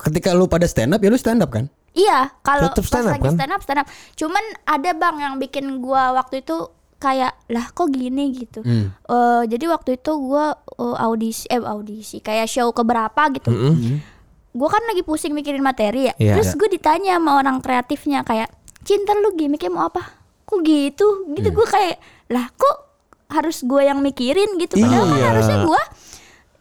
ketika 0.05 0.37
lu 0.37 0.47
pada 0.47 0.69
stand 0.69 0.93
up 0.93 1.01
ya 1.01 1.09
lu 1.09 1.19
stand 1.19 1.41
up 1.41 1.51
kan? 1.51 1.67
Iya, 1.95 2.35
kalau 2.43 2.75
pas 2.75 2.83
stand 2.83 3.07
up, 3.07 3.15
lagi 3.15 3.23
kan? 3.23 3.35
stand 3.39 3.53
up 3.55 3.61
stand 3.63 3.81
up. 3.81 3.89
Cuman 4.19 4.45
ada 4.67 4.91
bang 4.93 5.17
yang 5.23 5.35
bikin 5.39 5.79
gua 5.79 6.11
waktu 6.13 6.43
itu 6.43 6.67
kayak 6.99 7.39
lah 7.47 7.71
kok 7.71 7.89
gini 7.89 8.35
gitu. 8.35 8.67
Hmm. 8.67 8.91
Eh, 8.91 9.43
jadi 9.47 9.65
waktu 9.71 10.03
itu 10.03 10.13
gua 10.19 10.59
eh, 10.75 10.97
audisi 10.99 11.47
eh 11.47 11.63
audisi 11.63 12.19
kayak 12.19 12.51
show 12.51 12.75
keberapa 12.75 13.31
gitu. 13.39 13.51
Gua 14.55 14.69
kan 14.71 14.83
lagi 14.87 15.03
pusing 15.07 15.35
mikirin 15.35 15.63
materi 15.63 16.11
ya. 16.11 16.15
Iya. 16.19 16.35
Terus 16.39 16.55
gue 16.55 16.71
ditanya 16.71 17.19
sama 17.19 17.43
orang 17.43 17.59
kreatifnya 17.59 18.23
kayak, 18.23 18.51
"Cinta 18.87 19.11
lu 19.15 19.35
gimmicknya 19.35 19.71
mau 19.71 19.91
apa?" 19.91 20.03
Kok 20.47 20.63
gitu? 20.63 21.27
Gitu 21.35 21.51
Hmm. 21.51 21.57
gua 21.59 21.67
kayak, 21.67 21.97
"Lah 22.31 22.47
kok 22.55 22.77
harus 23.35 23.67
gua 23.67 23.83
yang 23.83 23.99
mikirin 23.99 24.55
gitu?" 24.59 24.79
Padahal 24.79 25.11
kan 25.11 25.19
Iya. 25.19 25.27
harusnya 25.31 25.59
gua 25.67 25.83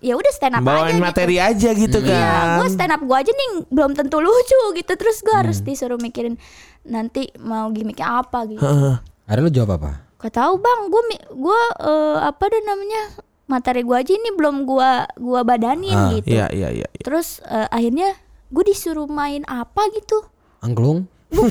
ya 0.04 0.14
udah 0.14 0.32
stand 0.32 0.54
up 0.54 0.62
aja 0.62 0.68
Bawain 0.68 0.94
gitu. 0.94 1.02
materi 1.02 1.36
aja 1.38 1.70
gitu 1.72 1.98
Iya, 1.98 2.12
kan. 2.12 2.46
gue 2.60 2.68
stand 2.70 2.92
up 2.92 3.02
gue 3.02 3.18
aja 3.18 3.32
nih 3.32 3.50
belum 3.68 3.92
tentu 3.94 4.20
lucu 4.20 4.62
gitu. 4.74 4.94
Terus 4.94 5.18
gue 5.20 5.32
harus 5.34 5.58
Hmm. 5.58 5.66
disuruh 5.66 5.98
mikirin 5.98 6.36
nanti 6.84 7.32
mau 7.40 7.68
gimmicknya 7.70 8.20
apa 8.20 8.44
gitu. 8.46 8.60
Heeh. 8.60 9.00
Ada 9.24 9.40
lu 9.40 9.50
jawab 9.50 9.80
apa? 9.80 9.92
Gak 10.18 10.34
tahu 10.34 10.56
bang, 10.58 10.80
gue 10.86 11.02
gue 11.32 11.60
eh, 11.82 12.18
apa 12.22 12.44
deh 12.46 12.62
namanya 12.62 13.02
materi 13.46 13.82
gue 13.82 13.92
aja 13.94 14.12
ini 14.12 14.32
belum 14.32 14.64
gue 14.64 14.90
gua 15.18 15.42
badanin 15.42 15.92
Ah, 15.94 16.12
gitu. 16.12 16.28
Iya 16.30 16.48
iya 16.50 16.70
iya. 16.74 16.88
Terus 16.98 17.40
eh, 17.42 17.68
akhirnya 17.68 18.16
gue 18.48 18.64
disuruh 18.64 19.08
main 19.08 19.44
apa 19.44 19.88
gitu. 19.90 20.24
Angklung? 20.60 21.08
Bukan, 21.30 21.50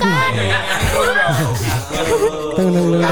teng, 2.55 2.71
teng, 2.71 2.71
teng, 2.71 3.03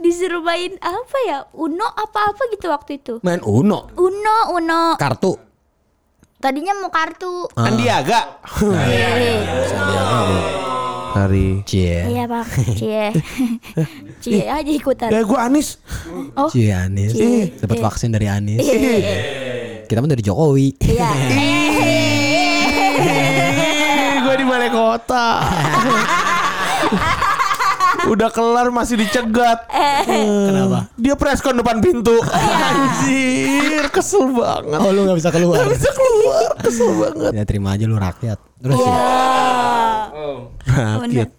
disuruh 0.04 0.44
main 0.44 0.76
apa 0.84 1.18
ya? 1.26 1.40
Uno 1.56 1.88
apa 1.88 2.36
apa 2.36 2.42
gitu 2.52 2.68
waktu 2.68 3.00
itu. 3.00 3.14
Main 3.24 3.40
Uno, 3.42 3.88
Uno, 3.96 4.38
Uno. 4.52 5.00
kartu. 5.00 5.40
Tadinya 6.44 6.76
mau 6.76 6.92
kartu. 6.92 7.48
Andiaga. 7.56 8.44
Eh, 8.92 9.40
Hari. 11.13 11.62
Cie. 11.63 12.10
Iya 12.10 12.25
bang, 12.25 12.48
cie, 12.74 13.13
cie 14.24 14.43
aja 14.43 14.65
ikutan. 14.65 15.13
Ya 15.13 15.22
gue 15.22 15.38
Anis. 15.38 15.77
Oh, 16.34 16.50
Cie 16.50 16.74
Anis. 16.74 17.13
Cie. 17.13 17.53
Dapat 17.55 17.79
vaksin 17.79 18.10
dari 18.10 18.25
Anis. 18.25 18.58
iya. 18.60 19.86
Kita 19.86 20.01
mah 20.01 20.10
dari 20.10 20.25
Jokowi. 20.25 20.74
Iya. 20.82 21.10
gue 24.24 24.34
di 24.34 24.43
balai 24.43 24.67
kota. 24.67 25.38
Udah 28.03 28.27
kelar 28.27 28.67
masih 28.67 29.00
dicegat. 29.00 29.63
Kenapa? 30.03 30.91
Dia 30.98 31.13
preskon 31.13 31.55
depan 31.55 31.79
pintu. 31.79 32.20
Anjir, 32.20 33.88
kesel 33.88 34.27
banget. 34.27 34.75
Oh 34.75 34.89
lu 34.89 35.08
gak 35.08 35.17
bisa 35.22 35.29
keluar. 35.32 35.63
Bisa 35.63 35.88
keluar, 35.88 36.51
kesel 36.60 36.91
banget. 37.00 37.32
Ya 37.32 37.43
terima 37.46 37.72
aja 37.72 37.86
lu 37.86 37.96
rakyat. 37.96 38.36
Terus 38.60 38.75
Iya. 38.75 38.91
Ya, 40.13 41.00
Rakyat. 41.01 41.29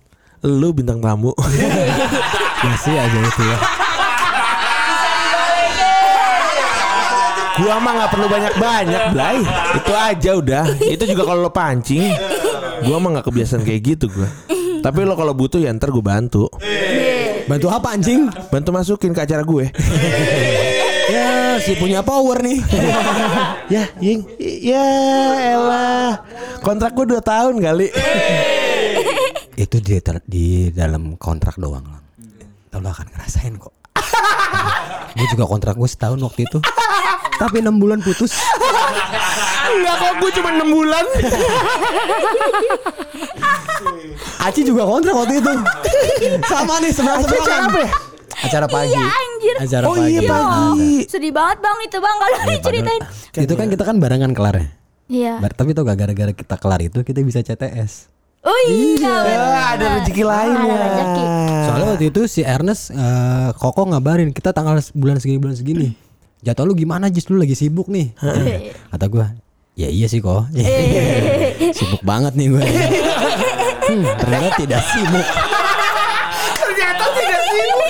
Lu 0.44 0.68
bintang 0.76 1.00
tamu. 1.00 1.32
masih 2.64 2.94
aja 2.96 3.18
itu 3.18 3.42
ya. 3.44 3.58
gua 7.54 7.78
mah 7.78 7.92
nggak 7.94 8.10
perlu 8.10 8.26
banyak-banyak, 8.26 9.02
Blay. 9.14 9.38
Itu 9.78 9.92
aja 9.94 10.30
udah. 10.36 10.64
Itu 10.82 11.04
juga 11.06 11.22
kalau 11.22 11.40
lo 11.46 11.52
pancing. 11.54 12.12
Gua 12.84 12.98
mah 12.98 13.18
nggak 13.18 13.26
kebiasaan 13.30 13.62
kayak 13.62 13.94
gitu 13.94 14.10
gua. 14.10 14.28
Tapi 14.84 15.00
lo 15.00 15.16
kalau 15.16 15.32
butuh 15.32 15.56
ya 15.56 15.72
ntar 15.72 15.88
gue 15.88 16.04
bantu. 16.04 16.44
Bantu 17.48 17.66
apa 17.72 17.96
anjing? 17.96 18.28
Bantu 18.52 18.68
masukin 18.68 19.16
ke 19.16 19.24
acara 19.24 19.40
gue. 19.40 19.72
ya, 21.08 21.56
si 21.56 21.72
punya 21.80 22.04
power 22.04 22.44
nih. 22.44 22.60
ya, 23.72 23.88
Ying. 23.96 24.28
Ya 24.60 24.84
elah. 25.56 26.20
Kontrak 26.60 26.92
gue 26.92 27.16
2 27.16 27.24
tahun 27.24 27.64
kali. 27.64 27.88
Itu 29.54 29.78
di, 29.78 29.98
ter- 29.98 30.24
di 30.24 30.46
dalam 30.70 31.14
kontrak 31.16 31.54
doang 31.56 31.84
lang. 31.84 32.02
Ntar 32.68 32.78
lo 32.78 32.88
akan 32.88 33.06
ngerasain 33.08 33.54
kok. 33.54 33.74
gue 35.16 35.26
juga 35.30 35.46
kontrak 35.46 35.74
gue 35.74 35.86
setahun 35.86 36.18
waktu 36.18 36.44
itu. 36.44 36.58
Tapi 37.34 37.62
enam 37.62 37.78
bulan 37.78 37.98
putus. 37.98 38.34
Enggak 39.66 39.94
kok 39.96 40.14
gue 40.18 40.30
cuma 40.32 40.50
6 40.52 40.66
bulan. 40.68 41.04
Aci 44.40 44.60
juga 44.62 44.84
kontrak 44.84 45.14
waktu 45.16 45.40
itu. 45.40 45.52
Sama 46.44 46.78
nih 46.78 46.92
sebenarnya 46.92 47.24
Aci 47.24 47.36
acara 47.36 47.64
apa 47.64 47.78
ya? 47.78 47.90
Acara 48.44 48.66
pagi. 48.68 48.90
Iya 48.90 49.02
anjir. 49.06 49.54
Acara 49.56 49.84
Oh 49.84 49.94
pagi. 49.94 50.10
iya 50.10 50.20
pagi. 50.24 50.94
Sedih 51.06 51.32
banget 51.32 51.58
bang 51.58 51.78
itu 51.80 51.96
bang 51.96 52.16
kalau 52.16 52.36
diceritain. 52.44 53.02
Itu 53.36 53.54
kan 53.54 53.66
kita 53.68 53.82
kan 53.82 53.96
barengan 53.96 54.32
kelarnya. 54.32 54.68
Iya. 55.06 55.36
Bar- 55.38 55.54
Tapi 55.54 55.70
tau 55.72 55.84
gak 55.84 55.96
gara-gara 55.96 56.32
kita 56.32 56.56
kelar 56.56 56.80
itu 56.80 56.98
kita 57.00 57.20
bisa 57.20 57.40
CTS. 57.40 58.13
Oh 58.44 58.58
iya. 58.68 59.14
Ya, 59.24 59.44
ada 59.72 59.84
rezeki 60.00 60.20
lain 60.20 60.52
Ada 60.52 60.68
ya. 60.68 60.76
rezeki. 60.84 61.24
Soalnya 61.64 61.86
waktu 61.96 62.06
itu 62.12 62.20
si 62.28 62.40
Ernest 62.44 62.92
eh, 62.92 63.48
Koko 63.56 63.88
ngabarin 63.88 64.36
kita 64.36 64.52
tanggal 64.52 64.76
bulan 64.92 65.16
segini 65.16 65.40
bulan 65.40 65.56
segini. 65.56 65.88
Jatuh 66.44 66.68
lu 66.68 66.76
gimana 66.76 67.08
Jis 67.08 67.32
lu 67.32 67.40
lagi 67.40 67.56
sibuk 67.56 67.88
nih. 67.88 68.12
Kata 68.92 69.08
gua, 69.08 69.32
ya 69.72 69.88
iya 69.88 70.04
sih 70.12 70.20
kok. 70.20 70.44
sibuk 71.80 72.04
banget 72.04 72.36
nih 72.36 72.52
gue. 72.52 72.60
hmm, 73.88 74.04
ternyata 74.20 74.48
tidak 74.60 74.80
sibuk. 74.92 75.26
Ternyata 76.60 77.04
tidak 77.16 77.40
sibuk. 77.48 77.88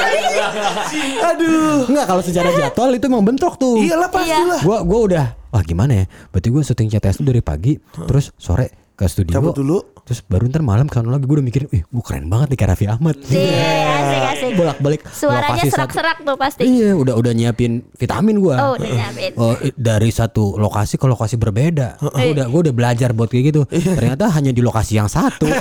Aduh. 1.35 1.79
Enggak 1.91 2.07
kalau 2.07 2.23
secara 2.23 2.49
jadwal 2.55 2.95
itu 2.95 3.05
emang 3.11 3.27
bentrok 3.27 3.59
tuh. 3.59 3.83
Iyalah 3.83 4.07
pasti 4.07 4.39
lah. 4.39 4.63
Gua 4.63 4.87
gua 4.87 5.01
udah 5.03 5.27
wah 5.51 5.63
gimana 5.67 6.03
ya? 6.03 6.05
Berarti 6.31 6.49
gue 6.55 6.63
syuting 6.63 6.89
CTS 6.95 7.19
tuh 7.19 7.27
dari 7.27 7.43
pagi 7.43 7.75
terus 8.07 8.31
sore 8.39 8.95
ke 8.95 9.11
studio. 9.11 9.35
Cabut 9.35 9.59
dulu. 9.59 9.79
Terus 10.05 10.21
baru 10.21 10.45
ntar 10.47 10.61
malam 10.61 10.85
ke 10.85 11.01
sana 11.01 11.09
lagi 11.09 11.25
gue 11.25 11.33
udah 11.33 11.47
mikirin, 11.49 11.69
ih 11.73 11.81
gue 11.81 12.05
keren 12.05 12.29
banget 12.29 12.53
nih 12.53 12.59
kayak 12.61 12.71
Raffi 12.77 12.87
Ahmad. 12.87 13.17
Iya, 13.25 13.73
asik 13.97 14.21
asik. 14.37 14.53
Bolak-balik. 14.53 15.01
Suaranya 15.09 15.49
lokasi 15.49 15.65
satu- 15.65 15.77
serak-serak 15.81 16.17
tuh 16.21 16.37
pasti. 16.37 16.63
Iya, 16.69 16.91
udah 16.93 17.15
udah 17.17 17.33
nyiapin 17.33 17.73
vitamin 17.97 18.37
gua. 18.37 18.57
Oh 18.61 18.73
udah 18.77 18.85
nyiapin. 18.85 19.33
Oh, 19.41 19.57
dari 19.73 20.13
satu 20.13 20.61
lokasi 20.61 21.01
ke 21.01 21.09
lokasi 21.09 21.41
berbeda. 21.41 21.97
Gua 22.05 22.21
udah 22.21 22.47
gua 22.47 22.61
udah 22.69 22.75
belajar 22.77 23.17
buat 23.17 23.33
kayak 23.33 23.45
gitu. 23.49 23.63
Iya. 23.73 23.97
Ternyata 23.97 24.29
hanya 24.29 24.53
di 24.53 24.61
lokasi 24.61 25.01
yang 25.01 25.09
satu. 25.09 25.49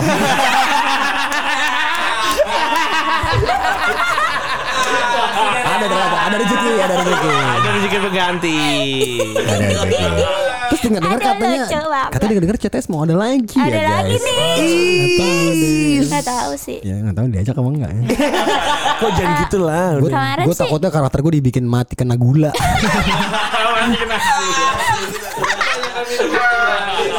ada, 5.64 5.86
ada, 5.88 5.98
ada, 5.98 6.18
ada 6.28 6.36
rezeki, 6.38 6.72
ada 6.80 6.94
rezeki. 7.00 7.30
Ada 7.32 7.70
rezeki 7.72 7.98
berganti. 8.02 8.58
Ada 9.40 9.56
rezeki. 9.64 10.04
Terus 10.74 10.90
dengar 10.90 11.06
dengar 11.06 11.22
katanya, 11.22 11.70
katanya 12.10 12.32
dengar 12.34 12.44
dengar 12.50 12.58
CTS 12.58 12.90
mau 12.90 13.06
ada 13.06 13.14
lagi 13.14 13.54
Ada 13.62 13.78
ya 13.78 13.94
lagi 13.94 14.18
guys. 14.18 14.26
nih. 14.26 14.42
Nggak 14.98 15.14
tahu 15.22 15.54
deh. 15.54 16.02
Nggak 16.10 16.26
tahu 16.26 16.54
sih. 16.58 16.80
Ya 16.82 16.96
nggak 16.98 17.14
tahu 17.14 17.26
diajak 17.30 17.54
apa 17.62 17.70
enggak 17.70 17.92
ya. 17.94 18.02
Kok 19.06 19.12
jangan 19.14 19.36
gitu 19.46 19.58
lah. 19.62 20.02
Gue 20.42 20.56
takutnya 20.58 20.90
karakter 20.90 21.22
gue 21.22 21.34
dibikin 21.38 21.70
mati 21.70 21.94
kena 21.94 22.18
gula. 22.18 22.50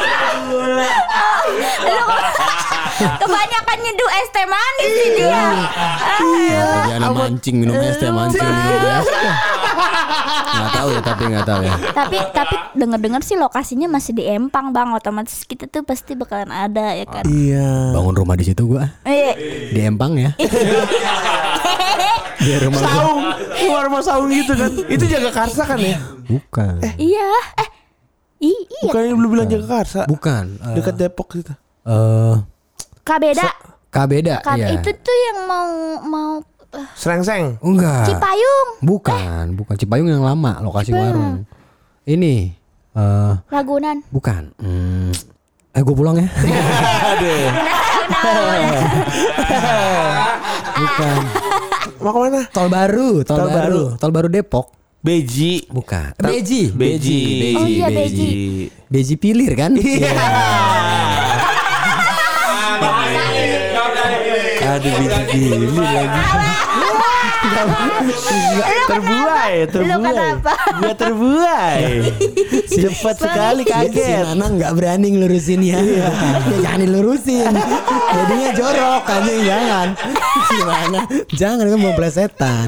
Lu 0.45 2.03
kebanyakan 3.21 3.77
nyeduh 3.77 4.09
es 4.15 4.29
teh 4.31 4.45
manis 4.45 4.89
sih 4.89 5.09
dia. 5.13 5.43
Iya, 6.15 6.65
anak 6.95 7.11
mancing 7.11 7.55
minum 7.59 7.75
es 7.77 7.97
teh 7.97 8.07
mancing 8.07 8.39
minum 8.41 8.81
es 8.95 9.07
teh. 9.15 9.33
Nggak 10.55 10.71
tahu 10.71 10.87
ya 10.89 11.01
tapi 11.03 11.23
nggak 11.27 11.45
tahu 11.45 11.61
ya. 11.61 11.75
tapi 11.91 12.17
tapi 12.31 12.55
denger-dengar 12.73 13.21
sih 13.21 13.35
lokasinya 13.35 13.87
masih 13.89 14.15
di 14.15 14.23
Empang 14.25 14.71
bang 14.71 14.89
otomatis 14.89 15.43
kita 15.43 15.67
tuh 15.67 15.83
pasti 15.83 16.15
bakalan 16.15 16.47
ada 16.47 16.93
ya 16.93 17.05
kan 17.05 17.23
Iya. 17.25 17.91
Bangun 17.91 18.15
rumah 18.15 18.35
di 18.35 18.45
situ 18.45 18.63
gua 18.65 18.87
Iya. 19.03 19.33
di 19.69 19.79
Empang 19.81 20.15
ya. 20.15 20.31
Di 22.35 22.61
rumah. 22.61 22.77
Saung. 22.77 23.23
Keluar 23.57 23.83
rumah 23.89 24.01
saung 24.03 24.29
gitu 24.29 24.53
kan. 24.53 24.69
Itu 24.85 25.09
jaga 25.09 25.33
karsa 25.33 25.65
kan 25.65 25.81
ya? 25.81 25.97
Bukan. 26.23 26.77
iya 26.95 27.31
eh 27.57 27.67
i- 28.45 28.65
iya 28.75 28.83
Bukan 28.85 29.01
yang 29.03 29.17
belum 29.17 29.31
bilang 29.31 29.47
jaga 29.47 29.65
karsa. 29.73 30.01
Bukan. 30.05 30.43
eh, 30.61 30.75
Dekat 30.75 30.95
Depok 30.95 31.27
gitu. 31.33 31.53
eh 31.83 32.35
kak 33.01 33.17
beda 33.19 33.49
Kak 33.87 34.05
beda 34.07 34.35
Kak, 34.41 34.55
iya. 34.55 34.73
itu 34.73 34.89
tuh 34.91 35.17
yang 35.23 35.37
mau 35.45 35.67
mau 36.03 36.29
eh, 36.71 36.87
Serengseng. 36.93 37.55
Enggak. 37.59 38.05
Cipayung 38.05 38.69
Bukan, 38.81 39.43
bukan 39.55 39.75
Cipayung 39.75 40.09
yang 40.09 40.21
lama 40.21 40.59
lokasi 40.59 40.91
warung. 40.91 41.47
Ini 42.03 42.51
eh 42.91 43.33
Ragunan 43.47 44.03
bukan. 44.07 44.51
Hmm, 44.55 45.09
eh 45.71 45.81
gue 45.81 45.95
pulang 45.95 46.15
ya. 46.15 46.27
Aduh. 47.07 47.45
bukan. 50.75 51.17
Mau 51.95 52.11
ke 52.11 52.19
mana? 52.21 52.41
Tol 52.47 52.67
baru, 52.67 53.09
tol, 53.21 53.37
Tol 53.37 53.47
baru. 53.47 53.55
baru. 53.55 53.81
Tol 53.97 54.11
baru 54.11 54.27
Depok. 54.29 54.74
Beji. 55.05 55.69
Bukan. 55.69 56.17
Ta- 56.17 56.33
Beji. 56.33 56.73
Beji. 56.73 57.53
Oh 57.53 57.69
iya, 57.69 57.93
Beji. 57.93 58.73
Beji 58.89 59.13
pilir 59.21 59.53
kan? 59.53 59.77
Iya. 59.77 60.09
Aduh 64.75 64.91
biji 64.99 65.15
gini 65.31 65.71
lagi. 65.71 66.21
terbuai, 68.91 69.55
terbuai. 69.71 70.31
Gua 70.83 70.93
terbuai. 70.99 71.79
Cepat 72.67 73.15
sekali 73.15 73.63
Si 73.63 73.71
kaget. 73.71 74.35
Nana 74.35 74.45
nggak 74.51 74.71
berani 74.75 75.07
ngelurusin 75.15 75.63
ya. 75.63 75.79
ya 75.79 76.11
jangan 76.59 76.79
dilurusin. 76.83 77.55
Jadinya 78.11 78.49
jorok 78.51 79.03
aja 79.07 79.33
jangan. 79.47 79.87
Gimana? 80.51 80.99
Jangan 81.31 81.65
kan 81.71 81.79
mau 81.79 81.93
plesetan. 81.95 82.67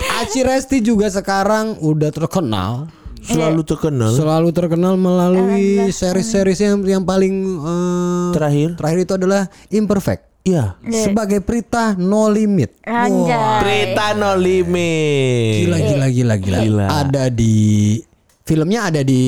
Aci 0.00 0.40
Resti 0.40 0.80
juga 0.80 1.08
sekarang 1.08 1.76
udah 1.80 2.10
terkenal. 2.10 2.88
Selalu 3.20 3.60
terkenal. 3.68 4.16
Selalu 4.16 4.48
terkenal 4.50 4.96
melalui 4.96 5.92
seri-seri 5.92 6.56
yang 6.56 6.80
yang 6.82 7.02
paling 7.04 7.34
eh, 7.60 8.30
Terakhir. 8.32 8.68
terakhir 8.80 8.98
itu 9.04 9.12
adalah 9.14 9.42
Imperfect. 9.68 10.22
Iya. 10.40 10.80
Sebagai 10.88 11.44
Prita 11.44 11.92
No 12.00 12.32
Limit. 12.32 12.80
Anjay 12.88 13.60
Prita 13.60 14.16
no 14.16 14.32
limit. 14.40 15.68
Gila 15.68 15.78
gila 15.78 16.06
gila 16.08 16.34
gila. 16.40 16.58
Gila. 16.64 16.86
Ada 16.88 17.24
di 17.28 18.00
filmnya 18.42 18.88
ada 18.88 19.04
di 19.04 19.22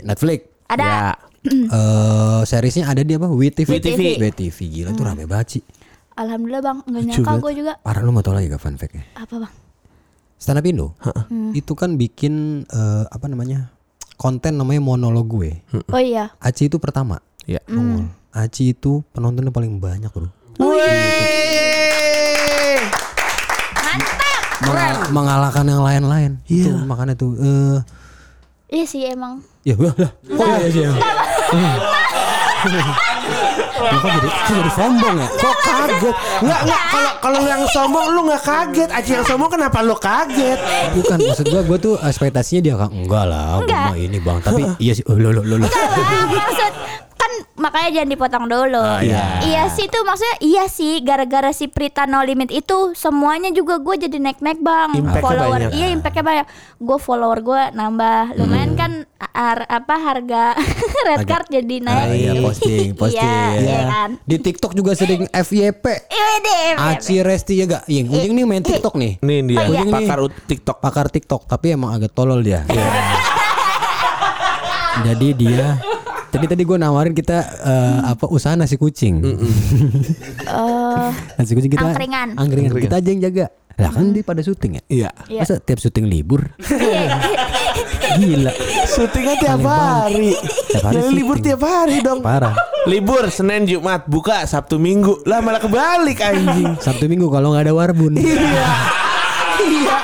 Netflix. 0.00 0.40
ada 0.72 0.84
Ya. 0.84 1.12
Eh 1.76 2.40
seriesnya 2.48 2.88
ada 2.88 3.04
di 3.04 3.12
apa? 3.12 3.28
WTV. 3.28 3.68
WTV. 3.68 4.00
WTV 4.16 4.58
gila 4.72 4.90
itu 4.96 5.02
rame 5.04 5.28
banget 5.28 5.60
sih. 5.60 5.62
Alhamdulillah 6.16 6.62
bang 6.62 6.78
nggak 6.80 7.02
nyangka 7.10 7.32
gue 7.42 7.52
juga 7.58 7.72
Parah 7.82 8.00
lu 8.00 8.14
mau 8.14 8.22
tau 8.22 8.32
lagi 8.32 8.46
gak 8.46 8.62
fun 8.62 8.78
fact 8.78 8.94
ya? 8.94 9.02
apa 9.18 9.34
bang 9.34 9.52
Stand 10.44 10.60
up 10.60 10.66
Indo 10.66 10.92
itu 11.56 11.72
kan 11.72 11.96
bikin 11.96 12.34
eh, 12.66 13.04
apa 13.06 13.24
namanya 13.26 13.72
konten 14.14 14.54
namanya 14.54 14.78
monolog 14.78 15.24
gue. 15.26 15.64
oh 15.72 15.96
iya 15.96 16.36
Aci 16.36 16.68
itu 16.68 16.76
pertama. 16.76 17.16
Ya. 17.44 17.64
nongol. 17.64 18.12
Aci 18.30 18.70
itu 18.70 19.00
penontonnya 19.10 19.48
paling 19.48 19.80
banyak 19.80 20.06
bro. 20.06 20.28
mantap 23.74 24.42
Mengal- 24.60 25.08
mengalahkan 25.10 25.64
yang 25.64 25.80
lain-lain. 25.80 26.30
Itu 26.44 26.76
makanya 26.84 27.14
tuh. 27.14 27.36
eh 27.36 27.78
iya 28.70 28.84
sih 28.84 29.00
emang 29.06 29.40
ya 29.62 29.74
lah. 29.76 29.92
Kok 29.96 30.44
iya 30.60 30.68
sih? 30.68 30.84
Lu 32.64 33.96
kok 34.00 34.10
jadi, 34.16 34.28
kok 34.28 34.54
jadi 34.54 34.72
sombong 34.72 35.14
ya? 35.18 35.28
Kok 35.28 35.56
kaget? 35.60 36.14
Enggak, 36.40 36.60
enggak. 36.64 36.82
Kalau 36.88 37.12
kalau 37.20 37.40
yang 37.44 37.62
sombong 37.68 38.06
lu 38.14 38.20
nggak 38.30 38.42
kaget. 38.42 38.88
Aci 38.94 39.10
yang 39.18 39.26
sombong 39.26 39.50
kenapa 39.52 39.78
lu 39.84 39.96
kaget? 39.98 40.58
Bukan 40.96 41.18
maksud 41.20 41.46
gua 41.52 41.62
gua 41.66 41.78
tuh 41.78 41.94
ekspektasinya 42.00 42.60
dia 42.64 42.74
kan 42.78 42.88
enggak 42.94 43.24
lah, 43.28 43.60
mah 43.60 43.96
ini 43.98 44.18
Bang. 44.22 44.40
Tapi 44.40 44.62
iya 44.80 44.92
sih, 44.96 45.04
oh, 45.08 45.16
lo 45.18 45.34
lo 45.34 45.42
lo. 45.44 45.56
maksud 45.64 46.72
makanya 47.64 47.90
jangan 47.90 48.10
dipotong 48.10 48.44
dulu. 48.44 48.84
iya. 49.00 49.40
Iya 49.40 49.62
sih 49.68 49.84
itu 49.84 49.98
maksudnya 49.98 50.36
iya 50.38 50.64
sih 50.66 51.00
gara-gara 51.00 51.48
si 51.50 51.64
Prita 51.66 52.04
No 52.04 52.20
Limit 52.20 52.50
itu 52.50 52.92
semuanya 52.92 53.48
juga 53.48 53.78
gue 53.78 53.96
jadi 53.98 54.20
naik-naik 54.20 54.60
bang. 54.60 54.92
Impact-nya 54.94 55.24
follower 55.24 55.60
banyak. 55.62 55.70
iya 55.72 55.86
impactnya 55.90 56.20
banyak. 56.22 56.46
Gue 56.76 56.98
follower 56.98 57.38
gue 57.40 57.62
nambah 57.72 58.18
lumayan 58.36 58.72
kan 58.74 58.92
ar- 59.18 59.64
apa 59.66 59.94
harga 59.96 60.44
red 61.06 61.24
card 61.24 61.48
jadi 61.48 61.76
naik. 61.80 62.04
Ah, 62.04 62.12
iya 62.12 62.32
posting, 62.38 62.88
posting. 63.00 63.24
Iya, 63.24 63.58
iya 63.58 63.80
kan. 63.86 64.10
Di 64.20 64.36
TikTok 64.38 64.72
juga 64.72 64.92
sering 64.92 65.24
FYP. 65.46 65.84
Iya 66.06 66.26
deh. 66.38 66.66
Aci 66.76 67.14
Resti 67.18 67.54
ya 67.56 67.64
gak? 67.66 67.82
Yang 67.86 68.06
Ujing 68.12 68.32
nih 68.34 68.44
main 68.44 68.62
TikTok 68.62 68.94
nih. 68.94 69.12
Nih 69.18 69.38
dia 69.46 69.58
Oh, 69.58 69.72
iya. 69.72 69.82
pakar 69.86 70.18
TikTok. 70.44 70.76
Pakar 70.78 71.06
TikTok, 71.08 71.42
tapi 71.46 71.72
emang 71.72 71.90
agak 71.90 72.12
tolol 72.12 72.40
dia. 72.40 72.60
Jadi 74.96 75.28
dia 75.34 75.80
Tadi 76.34 76.50
tadi 76.50 76.62
gue 76.66 76.74
nawarin 76.74 77.14
kita 77.14 77.38
eh, 77.62 77.98
apa 78.10 78.26
usaha 78.26 78.58
nasi 78.58 78.74
kucing. 78.74 79.22
Eh, 79.22 81.10
nasi 81.38 81.54
kucing 81.54 81.70
kita 81.70 81.94
Angkringan. 81.94 82.34
angkringan. 82.34 82.74
Kita 82.74 82.98
aja 82.98 83.08
yang 83.08 83.22
jaga. 83.22 83.46
Lah 83.74 83.90
kan 83.90 84.10
dia 84.10 84.22
pada 84.22 84.42
syuting 84.42 84.78
ya. 84.78 84.82
Iya. 84.86 85.10
Iya. 85.30 85.40
Masa 85.46 85.54
tiap 85.58 85.78
syuting 85.78 86.06
libur? 86.06 86.42
iya. 86.66 87.22
Gila. 88.14 88.52
Syutingnya 88.86 89.34
tiap 89.38 89.62
hari. 89.62 90.34
Tiap 90.70 90.82
hari 90.84 90.94
Jadi 90.98 91.10
libur 91.14 91.36
tiap 91.38 91.62
hari 91.62 92.02
dong. 92.02 92.18
Parah. 92.18 92.54
Libur 92.84 93.30
Senin 93.30 93.66
Jumat 93.66 94.06
buka 94.06 94.42
Sabtu 94.44 94.76
Minggu 94.76 95.22
lah 95.26 95.38
malah 95.38 95.58
kebalik 95.58 96.18
anjing. 96.18 96.74
Sabtu 96.78 97.06
Minggu 97.06 97.30
kalau 97.30 97.54
nggak 97.54 97.70
ada 97.70 97.74
warbun. 97.74 98.18
Iya. 98.18 98.66
Iya. 99.64 99.96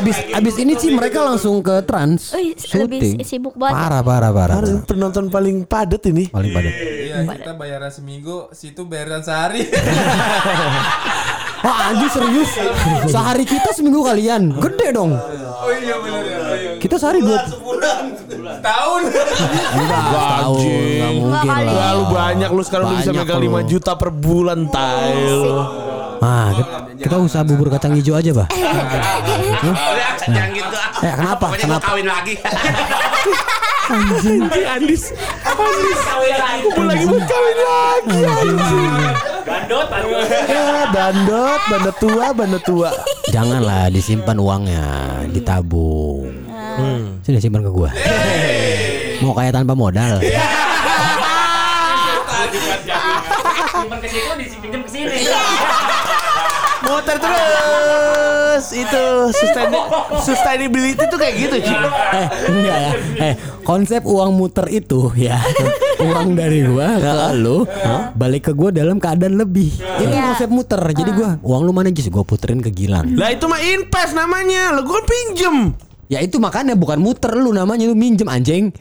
Abis 0.00 0.16
abis 0.32 0.54
ini 0.56 0.72
sih 0.80 0.90
mereka 0.96 1.20
langsung 1.20 1.60
ke 1.60 1.84
trans 1.84 2.32
Wih, 2.32 2.56
syuting. 2.56 3.20
lebih 3.20 3.26
sibuk 3.28 3.54
banget. 3.54 3.76
Parah 3.76 4.00
parah 4.00 4.30
parah. 4.32 4.56
Penonton 4.88 5.28
paling 5.28 5.68
padat 5.68 6.00
ini. 6.08 6.32
Paling 6.32 6.50
padat. 6.56 6.72
Iya, 6.72 7.16
kita 7.36 7.52
bayaran 7.52 7.92
seminggu, 7.92 8.48
situ 8.56 8.88
bayaran 8.88 9.20
sehari. 9.20 9.68
Wah 11.60 11.92
anjing 11.92 12.08
serius 12.08 12.50
Sehari 13.12 13.44
kita 13.44 13.76
seminggu 13.76 14.00
kalian 14.00 14.56
Gede 14.56 14.96
dong 14.96 15.12
oh 15.12 15.68
iya 15.76 15.96
benar 16.00 16.24
ya. 16.24 16.38
Oh, 16.40 16.56
iya. 16.56 16.70
Kita 16.80 16.96
sehari 16.96 17.20
dua 17.20 17.44
Tahun. 18.60 19.02
Enggak 19.76 20.02
Tahu 20.08 20.56
Enggak 20.56 21.12
mungkin 21.20 21.48
lah 21.68 21.92
lu 21.92 22.04
banyak 22.08 22.50
lu 22.50 22.62
sekarang 22.64 22.84
udah 22.88 22.98
bisa 23.04 23.12
Banyak 23.12 23.26
megang 23.28 23.40
lu. 23.44 23.60
5 23.60 23.70
juta 23.76 23.92
per 24.00 24.10
bulan 24.10 24.60
tail. 24.72 25.40
Ah, 26.20 26.52
kita, 26.52 26.76
kita 27.00 27.16
usaha 27.16 27.40
bubur 27.40 27.72
kacang 27.72 27.96
hijau 27.96 28.12
aja, 28.12 28.30
Bah. 28.36 28.48
Jangan 30.20 30.48
gitu. 30.52 30.76
Eh, 31.00 31.12
kenapa? 31.16 31.46
Kenapa? 31.56 31.96
kawin 31.96 32.04
lagi. 32.04 32.34
Anjing 33.90 34.44
Andis. 34.46 35.16
Andis. 35.42 36.00
Gue 36.70 36.84
lagi 36.84 37.04
mau 37.08 37.20
kawin 37.24 37.58
lagi 37.58 38.20
anjing. 38.20 38.92
Bandot, 39.48 39.86
bandot. 39.88 40.24
Ya, 40.28 40.86
bandot, 40.92 41.60
bandot 41.72 41.96
tua, 41.98 42.26
bandot 42.36 42.62
tua. 42.62 42.90
Janganlah 43.32 43.88
disimpan 43.88 44.36
uangnya, 44.36 44.84
ditabung. 45.32 46.28
Sini 47.24 47.40
simpan 47.40 47.64
ke 47.64 47.70
gua. 47.72 47.90
Mau 49.24 49.32
kayak 49.32 49.56
tanpa 49.56 49.72
modal. 49.72 50.20
Simpan 53.70 53.98
ke 53.98 54.08
situ, 54.08 54.30
dipinjam 54.36 54.80
ke 54.84 54.90
sini. 54.92 55.16
Muter 56.90 57.16
terus 57.16 58.64
itu 58.72 59.04
sustain 59.32 59.70
sustainability 60.20 61.04
tuh 61.06 61.16
kayak 61.16 61.34
gitu 61.38 61.56
Ci. 61.62 61.72
eh, 61.72 62.26
enggak 62.50 62.76
ya. 62.76 62.92
Eh, 63.22 63.34
konsep 63.62 64.02
uang 64.02 64.34
muter 64.34 64.66
itu 64.68 65.08
ya. 65.14 65.38
uang 66.04 66.34
dari 66.34 66.66
gua 66.66 66.98
ke 66.98 67.12
lu, 67.36 67.64
balik 68.12 68.50
ke 68.50 68.52
gua 68.52 68.68
dalam 68.68 68.98
keadaan 68.98 69.38
lebih. 69.38 69.70
Itu 69.70 70.10
Iya. 70.10 70.34
konsep 70.34 70.48
muter. 70.50 70.80
Jadi 70.82 71.10
gua, 71.12 71.38
uang 71.40 71.62
lu 71.62 71.72
mana 71.72 71.88
Jis? 71.88 72.10
Gua 72.10 72.20
puterin 72.20 72.58
ke 72.58 72.68
Gilang. 72.68 73.14
Lah 73.14 73.30
itu 73.30 73.46
mah 73.46 73.60
invest 73.60 74.12
namanya. 74.12 74.74
Lo 74.74 74.82
gue 74.82 75.00
pinjem. 75.02 75.72
Ya 76.10 76.18
itu 76.18 76.42
makanya 76.42 76.74
bukan 76.74 76.98
muter 76.98 77.30
lu 77.32 77.54
namanya 77.54 77.86
lu 77.86 77.94
minjem 77.94 78.26
anjing. 78.26 78.74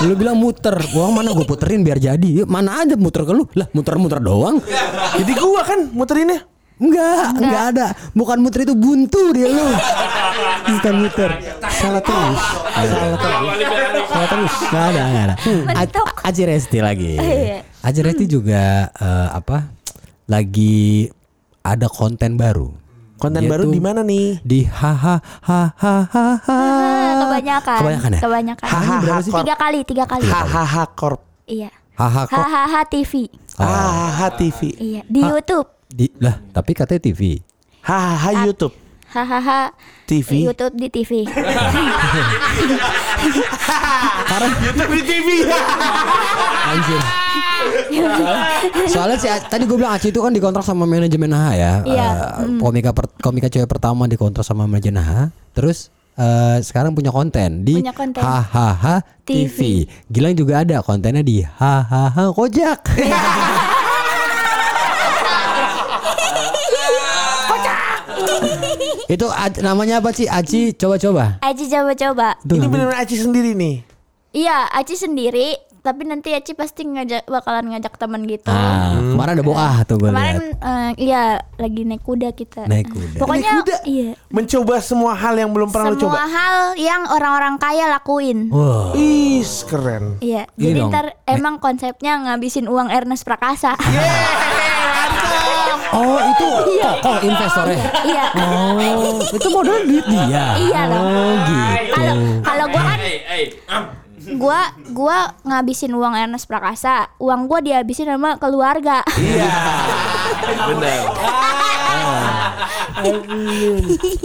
Lu 0.00 0.16
bilang 0.16 0.40
muter, 0.40 0.72
uang 0.96 1.12
mana 1.12 1.30
gue 1.30 1.44
puterin 1.44 1.84
biar 1.84 2.00
jadi. 2.00 2.42
Yuk, 2.42 2.48
mana 2.48 2.80
aja 2.80 2.96
muter 2.96 3.22
ke 3.22 3.30
lu. 3.30 3.44
Lah 3.52 3.68
muter-muter 3.70 4.16
doang. 4.18 4.64
Jadi 5.14 5.32
gua 5.36 5.60
kan 5.60 5.92
muterinnya. 5.92 6.53
Enggak, 6.74 7.38
enggak 7.38 7.64
ada. 7.70 7.86
Bukan 8.10 8.36
muter 8.42 8.66
itu 8.66 8.74
buntu 8.74 9.30
dia 9.30 9.46
lu. 9.46 9.62
Bukan 10.74 10.94
muter. 11.06 11.30
Salah 11.70 12.02
terus. 12.02 12.40
Salah 12.74 13.18
terus. 13.18 13.40
Salah 14.10 14.28
terus. 14.28 14.52
Enggak 14.58 14.84
ada, 14.90 15.02
enggak 15.06 15.24
ada. 15.24 15.34
Mentok. 15.70 16.08
Aji 16.26 16.42
Resti 16.50 16.78
lagi. 16.82 17.12
Iya. 17.14 17.58
Aji 17.84 18.00
Resti 18.02 18.24
juga 18.26 18.90
eh, 18.90 19.28
apa? 19.30 19.70
Lagi 20.26 21.06
ada 21.62 21.86
konten 21.86 22.34
baru. 22.34 22.74
Konten 23.22 23.46
Dia 23.46 23.50
baru 23.54 23.70
di 23.70 23.80
mana 23.80 24.02
nih? 24.02 24.42
Di 24.42 24.66
haha 24.66 25.22
haha 25.46 25.96
haha. 26.10 26.60
Kebanyakan. 27.22 27.78
Kebanyakan 27.80 28.10
ya? 28.10 28.20
Kebanyakan. 28.20 28.66
Hahaha, 28.68 28.96
berapa 29.00 29.22
sih? 29.22 29.32
Tiga 29.32 29.54
kali, 29.54 29.78
tiga 29.86 30.04
kali. 30.10 30.26
Hahaha 30.26 30.84
Corp. 30.98 31.22
Iya. 31.46 31.70
Haha 31.94 32.26
kok 32.26 32.34
Hahaha 32.34 32.80
TV. 32.90 33.30
Hahaha 33.54 34.28
TV. 34.34 34.60
Iya. 34.76 35.02
Di 35.06 35.20
YouTube. 35.22 35.70
Di 35.94 36.10
lah 36.18 36.42
tapi 36.50 36.74
katanya 36.74 36.98
TV. 37.00 37.38
Hahaha 37.80 38.50
YouTube. 38.50 38.74
Hahaha 39.06 39.70
TV. 40.10 40.42
YouTube 40.42 40.74
di 40.74 40.88
TV. 40.90 41.22
YouTube 44.58 44.90
di 44.90 45.02
TV. 45.06 45.28
Anjir. 46.64 47.00
Soalnya 48.88 49.16
si 49.16 49.28
A- 49.30 49.38
tadi 49.40 49.64
gue 49.64 49.76
bilang 49.78 49.94
Aci 49.94 50.10
itu 50.10 50.18
kan 50.18 50.34
dikontrak 50.34 50.66
sama 50.66 50.82
manajemen 50.82 51.30
AHA 51.30 51.52
ya. 51.54 51.72
Iya. 51.86 52.08
Eh, 52.42 52.58
komika 52.58 52.90
per- 52.90 53.14
komika 53.20 53.46
cewek 53.46 53.70
pertama 53.70 54.10
dikontrak 54.10 54.42
sama 54.42 54.66
manajemen 54.66 54.98
AHA. 54.98 55.30
Terus 55.54 55.94
eh, 56.18 56.58
sekarang 56.58 56.90
punya 56.92 57.14
konten 57.14 57.62
di 57.62 57.78
Punya 57.78 57.94
konten. 57.94 58.18
Hahaha 58.18 59.06
TV. 59.22 59.86
Gilang 60.10 60.34
juga 60.34 60.66
ada 60.66 60.82
kontennya 60.82 61.22
di 61.22 61.38
Hahaha 61.40 62.34
Kojak. 62.34 62.82
itu 69.06 69.26
namanya 69.60 69.98
apa 69.98 70.10
sih? 70.10 70.24
Aci 70.24 70.72
coba-coba. 70.72 71.38
Aci 71.40 71.66
coba-coba. 71.66 72.38
Ini 72.42 72.66
benar 72.66 72.96
Aci 72.96 73.16
sendiri 73.16 73.52
nih. 73.52 73.84
Iya, 74.30 74.66
Aci 74.68 74.94
sendiri. 74.94 75.54
Tapi 75.78 76.00
nanti 76.02 76.32
Aci 76.32 76.56
pasti 76.56 76.80
ngajak 76.82 77.28
bakalan 77.28 77.68
ngajak 77.68 77.94
teman 77.94 78.24
gitu. 78.24 78.48
Ah, 78.48 78.96
kemarin 78.96 79.36
ada 79.36 79.44
boah 79.44 79.84
tuh 79.84 80.00
gue. 80.00 80.08
Kemarin 80.08 80.56
eh, 80.56 80.90
iya 80.98 81.22
lagi 81.54 81.84
naik 81.84 82.00
kuda 82.00 82.32
kita. 82.32 82.64
Naik 82.64 82.88
kuda. 82.88 83.20
Pokoknya 83.20 83.50
Naik 83.52 83.60
kuda? 83.60 83.76
iya. 83.84 84.10
Mencoba 84.32 84.80
semua 84.80 85.12
hal 85.12 85.36
yang 85.36 85.52
belum 85.52 85.68
pernah 85.68 85.92
lo 85.92 86.00
Semua 86.00 86.08
coba. 86.08 86.24
hal 86.24 86.56
yang 86.80 87.04
orang-orang 87.04 87.60
kaya 87.60 87.84
lakuin. 87.92 88.48
Wah. 88.48 88.96
Ih, 88.96 89.44
keren. 89.68 90.16
Iya. 90.18 90.48
Jadi 90.56 90.80
dong. 90.80 90.88
ntar 90.88 91.20
emang 91.28 91.60
konsepnya 91.60 92.16
ngabisin 92.16 92.64
uang 92.64 92.88
Ernest 92.88 93.28
Prakasa. 93.28 93.76
Oh 95.94 96.18
itu 96.18 96.46
kokoh 96.82 97.16
investornya. 97.22 97.78
iya. 98.02 98.26
Oh 98.34 99.22
itu 99.30 99.48
modal 99.48 99.78
duit 99.86 100.04
dia. 100.04 100.58
Iya 100.58 100.80
dong. 100.90 101.04
Oh 101.06 101.32
gitu. 101.46 101.92
Kalau 101.94 102.14
kalau 102.42 102.64
gua 102.68 102.82
kan 102.82 102.98
Hey, 102.98 103.16
hey. 103.24 103.44
gua 104.34 104.60
gua 104.90 105.16
ngabisin 105.44 105.92
uang 105.94 106.16
Ernest 106.16 106.50
Prakasa, 106.50 107.14
uang 107.20 107.46
gua 107.46 107.62
dihabisin 107.62 108.10
sama 108.10 108.36
keluarga. 108.42 109.06
Iya. 109.14 109.54
Benar. 110.74 111.00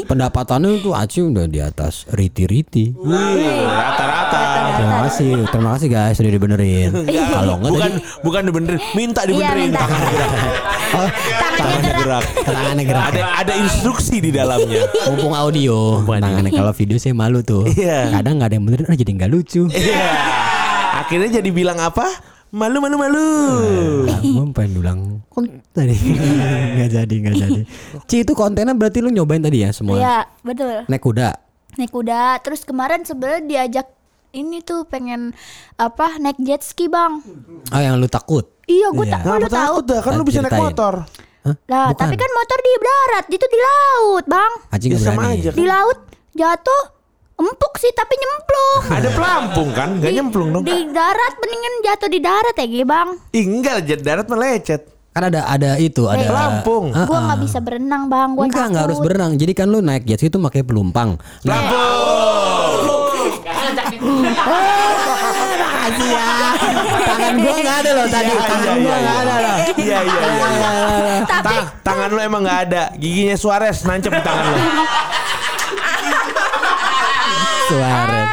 Pendapatannya 0.05 0.79
tuh 0.79 0.93
Aci 0.95 1.19
udah 1.21 1.45
di 1.45 1.59
atas 1.59 2.07
riti-riti. 2.09 2.95
Rata-rata. 2.95 4.08
Terima 4.69 4.97
kasih, 5.01 5.29
terima 5.47 5.69
kasih 5.73 5.87
guys 5.87 6.15
sudah 6.15 6.31
dibenerin. 6.31 6.89
Kalau 7.35 7.53
enggak 7.57 7.71
Bukan 7.71 7.89
tadi 7.91 7.99
bukan 8.21 8.41
dibenerin, 8.45 8.81
minta 8.93 9.21
Iya 9.21 9.29
dibenerin. 9.29 9.69
minta. 9.71 9.85
oh, 10.89 11.09
Tangannya 11.59 11.91
gerak. 11.93 12.23
tangannya 12.41 12.83
gerak. 12.85 13.03
Ada 13.11 13.21
ada 13.39 13.53
instruksi 13.57 14.15
di 14.19 14.31
dalamnya. 14.31 14.83
Mumpung 15.11 15.33
audio, 15.33 15.99
tangannya 16.05 16.51
kalau 16.51 16.71
video 16.71 16.95
saya 16.95 17.13
malu 17.13 17.39
tuh. 17.41 17.67
Iya. 17.67 18.13
Kadang 18.15 18.39
nggak 18.39 18.49
ada 18.49 18.55
yang 18.55 18.65
benerin, 18.65 18.87
ah, 18.87 18.97
jadi 18.97 19.11
nggak 19.11 19.31
lucu. 19.31 19.63
Iya. 19.69 20.07
Akhirnya 20.99 21.41
jadi 21.41 21.49
bilang 21.49 21.77
apa? 21.77 22.05
Malu 22.49 22.81
malu 22.81 22.97
malu. 22.97 23.27
Gue 24.09 24.45
pengen 24.57 24.71
bilang 24.81 24.99
tadi 25.69 25.93
nggak 26.75 26.89
jadi 26.89 27.15
nggak 27.21 27.35
jadi. 27.37 27.61
Ci 28.09 28.25
itu 28.25 28.33
kontennya 28.33 28.73
berarti 28.73 29.05
lu 29.05 29.13
nyobain 29.13 29.37
tadi 29.37 29.61
ya 29.61 29.69
semua. 29.69 30.01
Iya, 30.01 30.17
betul. 30.41 30.81
Naik 30.89 31.03
kuda. 31.03 31.29
Naik 31.77 31.91
kuda, 31.93 32.41
terus 32.41 32.65
kemarin 32.65 33.05
sebenarnya 33.05 33.43
diajak 33.45 33.87
ini 34.31 34.61
tuh 34.61 34.83
pengen 34.83 35.33
apa 35.75 36.17
naik 36.17 36.37
jet 36.39 36.61
ski 36.61 36.85
bang. 36.85 37.21
Oh 37.67 37.79
yang 37.79 37.97
lu 37.97 38.07
takut. 38.07 38.45
Iya, 38.63 38.91
gue 38.91 39.01
Iya. 39.01 39.11
tak 39.11 39.21
Kenapa 39.23 39.35
lu 39.35 39.47
tahu. 39.47 39.57
takut 39.57 39.83
dah? 39.83 39.99
Kan 39.99 40.11
lu 40.13 40.23
bisa 40.23 40.39
naik 40.39 40.53
motor. 40.55 40.93
Hah? 41.39 41.55
Lah, 41.65 41.87
Bukan. 41.87 41.97
tapi 41.97 42.15
kan 42.15 42.29
motor 42.29 42.57
di 42.59 42.71
darat, 42.79 43.25
itu 43.27 43.45
di 43.47 43.59
laut, 43.59 44.25
bang. 44.27 44.51
Aci 44.69 44.85
Ya 44.85 44.89
nggak 44.91 45.01
sama 45.01 45.21
berani. 45.23 45.35
aja. 45.35 45.49
Di 45.51 45.65
laut 45.65 45.99
jatuh, 46.31 46.83
empuk 47.37 47.73
sih 47.75 47.91
tapi 47.91 48.13
nyemplung. 48.13 48.81
Ada 48.91 49.09
pelampung 49.09 49.69
kan? 49.71 49.89
Gak 49.97 50.05
Di- 50.05 50.15
nyemplung 50.15 50.49
dong. 50.51 50.63
Di 50.63 50.77
darat 50.89 51.33
mendingan 51.35 51.73
jatuh 51.81 52.07
di 52.07 52.19
darat 52.19 52.53
ya, 52.53 52.65
Gi, 52.67 52.83
bang. 52.83 53.09
Ih, 53.31 53.45
enggak, 53.47 53.77
jet 53.83 54.01
darat 54.01 54.27
melecet. 54.27 54.81
Kan 55.09 55.25
ada 55.25 55.41
ada 55.43 55.73
itu 55.75 56.05
ada 56.05 56.21
Pelampung. 56.21 56.93
Ah, 56.93 57.03
Gua 57.03 57.17
ah. 57.17 57.21
nggak 57.25 57.39
bisa 57.41 57.57
berenang, 57.59 58.05
bang. 58.05 58.29
Gua 58.31 58.45
Enggak, 58.45 58.69
enggak 58.69 58.83
harus 58.85 58.97
takut. 58.99 59.07
berenang. 59.09 59.31
Jadi 59.33 59.53
kan 59.53 59.67
lu 59.67 59.79
naik 59.79 60.03
jet 60.05 60.19
ski 60.19 60.29
itu 60.29 60.37
pakai 60.37 60.61
pelumpang. 60.61 61.17
Nah, 61.41 61.59
makasih 64.33 66.07
ya. 66.09 66.25
Tangan 66.99 67.33
gua 67.35 67.53
enggak 67.55 67.77
ada 67.79 67.91
loh 67.91 68.07
tadi. 68.07 68.29
Iya, 68.29 68.41
Tangan 68.43 68.65
iya, 68.65 68.73
gua 68.75 68.89
iya, 68.89 68.97
enggak 68.99 69.15
iya. 69.15 69.23
ada 69.23 69.35
loh. 69.35 69.57
Iya 69.79 69.99
iya 69.99 70.19
iya. 70.27 70.69
Tangan 71.81 72.07
lu 72.09 72.19
emang 72.19 72.41
nggak 72.43 72.59
ada. 72.67 72.83
Giginya 72.95 73.35
Suarez 73.35 73.77
nancep 73.83 74.11
di 74.11 74.21
tangan 74.21 74.43
lu. 74.45 74.57
Suarez. 77.67 78.29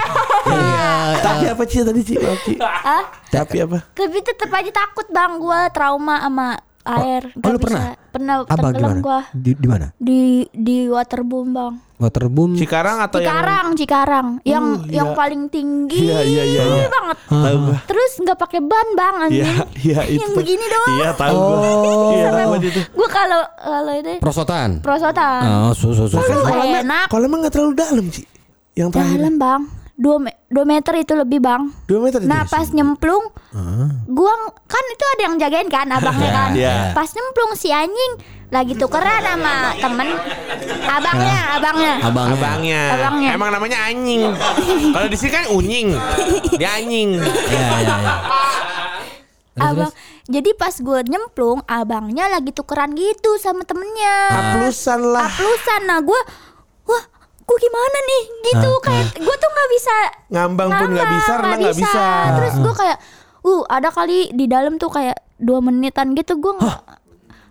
Iya, 0.46 0.90
Tapi 1.20 1.44
apa 1.50 1.62
Ci 1.66 1.82
tadi 1.82 2.00
Ci? 2.00 2.14
Ah 2.62 3.02
Tapi 3.28 3.56
apa? 3.60 3.78
tapi 3.92 4.18
tetap 4.22 4.46
aja 4.48 4.70
takut 4.72 5.04
bang 5.10 5.36
gue 5.36 5.60
trauma 5.74 6.22
sama 6.22 6.54
air 6.86 7.34
oh, 7.34 7.50
lu 7.50 7.58
Nggak 7.58 7.60
pernah? 7.60 7.82
pernah 8.08 8.34
Apa 8.46 8.54
tenggelam 8.70 8.78
gimana? 8.78 9.00
gue 9.02 9.18
Di, 9.34 9.50
di 9.52 9.66
mana? 9.66 9.86
di 9.98 10.20
di 10.54 10.86
waterboom 10.86 11.48
bang 11.50 11.74
Waterboom. 11.96 12.52
Cikarang 12.54 13.00
atau 13.00 13.16
yang 13.16 13.32
Cikarang 13.32 13.66
Cikarang 13.74 14.26
yang 14.42 14.64
Uh, 14.76 14.84
yang 14.86 15.08
iya. 15.08 15.16
paling 15.16 15.42
tinggi 15.48 15.96
Iya, 16.02 16.20
iya, 16.20 16.42
iya, 16.44 16.62
iya. 16.66 16.86
banget 16.86 17.16
tahu 17.24 17.56
gua. 17.62 17.76
terus 17.84 18.12
nggak 18.18 18.36
pakai 18.36 18.60
ban 18.60 18.88
bang 18.92 19.14
anjing 19.18 19.40
Iya, 19.40 19.56
iya 19.80 20.00
itu. 20.06 20.20
yang 20.20 20.32
begini 20.34 20.64
doang 20.66 20.92
Iya, 20.94 21.10
tahu 21.14 21.34
gua. 21.34 21.56
Oh. 21.56 22.10
Iya, 22.12 22.28
tahu 22.30 22.46
gua 22.46 22.58
itu. 22.60 22.80
gue 22.84 23.08
kalau 23.08 23.40
kalau 23.56 23.92
itu 23.94 24.12
Prosotan. 24.18 24.68
prosotan 24.78 25.42
Oh, 25.42 25.72
su 25.72 25.88
su 25.90 26.04
su. 26.04 26.14
su. 26.14 26.20
Aduh, 26.20 26.44
enak 26.76 27.06
Kalau 27.08 27.24
emang 27.24 27.40
nggak 27.40 27.54
terlalu 27.54 27.72
dalam 27.74 28.04
Ci. 28.06 28.22
Yang 28.72 28.88
terakhir. 28.92 29.16
dalam 29.16 29.34
bang 29.36 29.62
dua, 29.96 30.16
me- 30.20 30.35
dua 30.46 30.62
meter 30.62 30.94
itu 30.94 31.10
lebih 31.12 31.42
bang 31.42 31.74
Dua 31.84 31.98
meter 31.98 32.22
itu. 32.22 32.30
Nah 32.30 32.46
pas 32.46 32.70
nyemplung, 32.70 33.34
gua 34.06 34.32
ng- 34.32 34.54
kan 34.62 34.84
itu 34.86 35.04
ada 35.08 35.22
yang 35.24 35.34
jagain 35.36 35.68
kan 35.68 35.86
abangnya 35.90 36.30
kan. 36.30 36.50
Iya. 36.54 36.76
Pas 36.94 37.10
nyemplung 37.10 37.52
si 37.54 37.68
anjing 37.68 38.12
lagi 38.46 38.78
tukeran 38.78 39.26
sama 39.26 39.74
temen 39.74 40.06
abangnya, 40.86 41.38
abangnya. 41.58 41.94
Abang. 41.98 42.28
Abangnya. 42.30 42.82
Abangnya. 42.94 43.30
Emang 43.34 43.50
namanya 43.50 43.78
anjing. 43.84 44.22
Kalau 44.94 45.06
di 45.10 45.16
sini 45.18 45.30
kan 45.34 45.44
unying. 45.50 45.88
Dia 46.54 46.78
anjing. 46.78 47.18
Iya, 47.18 47.66
iya, 47.82 47.94
iya. 47.98 48.14
Abang. 49.56 49.90
Jadi 50.26 50.54
pas 50.54 50.74
gue 50.74 51.00
nyemplung, 51.06 51.62
abangnya 51.64 52.26
lagi 52.26 52.50
tukeran 52.50 52.94
gitu 52.94 53.38
sama 53.38 53.62
temennya. 53.62 54.14
Haplusan 54.30 55.00
lah. 55.10 55.26
Haplusan. 55.26 55.80
Nah 55.86 55.98
gue, 56.02 56.20
gue 57.46 57.56
gimana 57.56 57.98
nih? 58.02 58.22
Gitu 58.44 58.70
kayak 58.82 59.06
gue 59.16 59.36
tuh 59.38 59.50
nggak 59.50 59.70
bisa 59.70 59.94
Ngambang 60.34 60.70
pun 60.70 60.88
nggak 60.90 61.10
bisa, 61.14 61.32
renang 61.38 61.60
nggak 61.62 61.78
bisa. 61.78 62.04
Terus 62.34 62.54
gue 62.58 62.74
kayak, 62.74 62.98
uh 63.42 63.62
ada 63.70 63.88
kali 63.88 64.34
di 64.34 64.44
dalam 64.44 64.76
tuh 64.76 64.90
kayak 64.90 65.16
dua 65.38 65.62
menitan 65.62 66.12
gitu 66.12 66.36
gue 66.36 66.52
nggak 66.52 67.06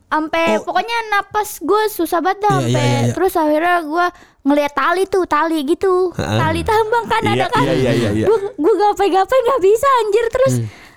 sampai 0.06 0.64
pokoknya 0.64 0.98
napas 1.12 1.60
gue 1.60 1.82
susah 1.92 2.24
banget 2.24 2.48
dah 2.48 2.56
Oh. 2.56 2.62
Iya, 2.62 2.72
sampai 2.72 2.80
iya, 2.80 2.88
iya, 2.88 3.02
iya. 3.04 3.14
terus 3.14 3.34
akhirnya 3.36 3.76
gue 3.84 4.06
ngeliat 4.46 4.74
tali 4.74 5.04
tuh 5.12 5.24
tali 5.28 5.60
gitu 5.66 6.14
tali 6.16 6.62
tambang 6.64 7.04
kan 7.04 7.20
Iya, 7.20 7.34
ada 7.36 7.46
kan 7.52 7.64
iya, 7.68 7.74
iya, 7.76 7.92
iya, 7.92 8.10
iya. 8.16 8.26
gue 8.30 8.38
gue 8.56 8.74
gapai-gapai 8.80 9.38
nggak 9.44 9.62
bisa 9.66 9.88
anjir 10.06 10.26
terus 10.32 10.56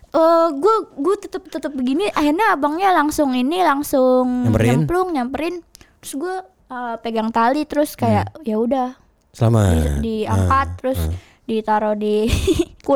Hmm. 0.09 0.49
gue 0.55 0.77
gue 1.03 1.15
tetep 1.21 1.43
tetep 1.51 1.73
begini 1.75 2.09
akhirnya 2.09 2.57
abangnya 2.57 2.95
langsung 2.95 3.35
ini 3.35 3.61
langsung 3.61 4.49
Nyamperin? 4.49 4.69
nyemplung 4.71 5.09
nyamperin 5.13 5.55
terus 5.99 6.15
gue 6.15 6.35
uh, 6.69 6.95
pegang 7.01 7.33
tali 7.33 7.65
terus 7.65 7.97
kayak 7.97 8.31
Hmm. 8.33 8.45
ya 8.45 8.57
udah. 8.61 8.89
Selamat. 9.33 10.01
di, 10.01 10.25
diangkat 10.25 10.69
terus 10.81 11.01
ditaruh 11.45 11.97
di 11.97 12.29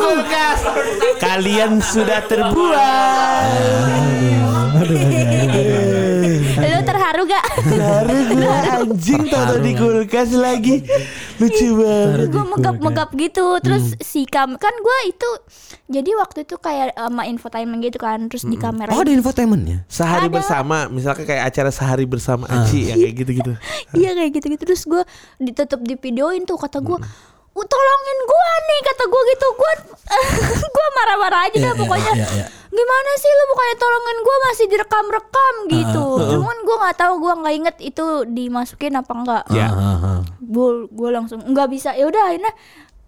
kulkas. 0.03 0.59
Kalian 1.21 1.81
sudah 1.81 2.21
terbuat. 2.27 3.49
Lu 6.35 6.81
terharu 6.81 7.21
gak 7.23 7.45
Baru 7.65 8.13
gua 8.33 8.57
anjing 8.75 9.23
tahu 9.25 9.55
di 9.59 9.71
kulkas 9.73 10.31
lagi. 10.31 10.81
Lucu 11.35 11.67
banget. 11.75 12.29
gue 12.29 12.43
megap-megap 12.47 13.09
gitu 13.13 13.45
terus 13.59 13.97
si 13.99 14.23
kam 14.23 14.55
kan 14.55 14.71
gue 14.71 14.97
itu 15.07 15.29
jadi 15.87 16.09
waktu 16.15 16.43
itu 16.43 16.55
kayak 16.55 16.93
sama 16.93 17.25
infotainment 17.25 17.81
gitu 17.81 17.97
kan 17.97 18.25
terus 18.25 18.43
di 18.43 18.55
kamera 18.55 18.89
Oh, 18.89 19.01
ada 19.01 19.11
infotainmentnya. 19.11 19.83
Sehari 19.87 20.25
Ada. 20.25 20.33
bersama, 20.33 20.77
misalkan 20.87 21.23
kayak 21.23 21.43
acara 21.45 21.69
sehari 21.69 22.05
bersama 22.05 22.45
Aci 22.45 22.87
yang 22.87 22.99
kayak 22.99 23.15
gitu-gitu. 23.17 23.51
iya 23.99 24.13
kayak 24.13 24.31
gitu 24.33 24.45
gitu 24.49 24.63
terus 24.63 24.83
gue 24.83 25.03
ditutup 25.37 25.79
di 25.79 25.95
videoin 25.95 26.43
tuh 26.43 26.55
kata 26.55 26.79
gue 26.79 26.97
"Uh, 27.53 27.65
tolongin 27.65 28.19
gue 28.23 28.49
nih 28.63 28.79
kata 28.83 29.03
gue 29.05 29.21
gitu 29.27 29.47
gue 29.51 29.71
gue 30.75 30.87
marah-marah 30.93 31.41
aja 31.43 31.53
Iya, 31.53 31.61
dah 31.61 31.71
iya, 31.71 31.79
pokoknya 31.79 32.13
iya, 32.13 32.27
iya. 32.33 32.45
Gimana 32.73 33.11
sih 33.21 33.31
lu? 33.31 33.43
Bukannya 33.53 33.77
tolongin 33.77 34.17
gue 34.19 34.37
masih 34.49 34.65
direkam-rekam 34.67 35.53
gitu. 35.69 36.05
cuman 36.33 36.57
gue 36.65 36.75
nggak 36.81 36.97
tahu 36.97 37.13
gue 37.21 37.33
nggak 37.43 37.55
inget 37.55 37.77
itu 37.79 38.05
dimasukin 38.27 38.93
apa 38.97 39.11
enggak 39.13 39.43
Ya. 39.53 39.69
Ah, 39.69 39.77
ah, 39.77 39.97
ah. 40.01 40.19
gue 40.41 40.69
gue 40.89 41.09
langsung 41.13 41.39
nggak 41.45 41.69
bisa. 41.69 41.93
Ya 41.93 42.09
udah 42.09 42.33
akhirnya 42.33 42.53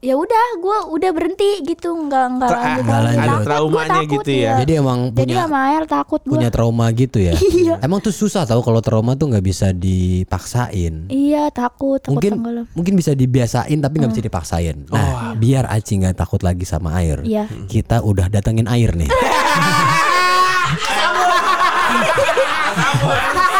ya 0.05 0.13
udah 0.13 0.45
gue 0.61 0.77
udah 0.93 1.09
berhenti 1.17 1.65
gitu 1.65 1.89
nggak 1.97 2.25
nggak 2.37 2.49
Tra- 2.53 2.61
lanjut 2.61 2.83
nggak 2.85 3.01
lanjut. 3.01 3.25
Takut, 3.25 3.45
traumanya 3.49 3.89
gua 3.89 3.97
takut, 3.97 4.13
gitu 4.13 4.31
ya. 4.37 4.53
Jadi 4.61 4.73
emang 4.77 4.99
jadi 5.09 5.17
punya 5.17 5.35
sama 5.41 5.59
air 5.73 5.83
takut 5.89 6.21
gue 6.21 6.33
punya 6.37 6.49
trauma 6.53 6.85
gitu 6.93 7.17
ya. 7.17 7.33
Iya. 7.65 7.81
Emang 7.81 7.97
tuh 8.03 8.13
susah 8.13 8.45
tahu 8.45 8.61
kalau 8.61 8.77
trauma 8.83 9.17
tuh 9.17 9.31
nggak 9.31 9.41
bisa 9.41 9.73
dipaksain. 9.73 11.09
iya 11.09 11.49
takut 11.49 11.97
takut 11.97 12.13
Mungkin 12.19 12.31
tenggelam 12.37 12.65
mungkin 12.77 12.93
bisa 12.93 13.17
dibiasain 13.17 13.79
tapi 13.81 13.95
nggak 13.97 14.11
bisa 14.13 14.21
dipaksain. 14.21 14.75
Nah, 14.91 15.33
biar 15.33 15.65
Aci 15.65 15.97
nggak 15.97 16.13
takut 16.19 16.45
lagi 16.45 16.61
sama 16.67 16.93
air. 17.01 17.25
Iya. 17.25 17.49
Kita 17.65 18.05
udah 18.05 18.29
datengin 18.29 18.69
air 18.69 18.93
nih. 18.93 19.09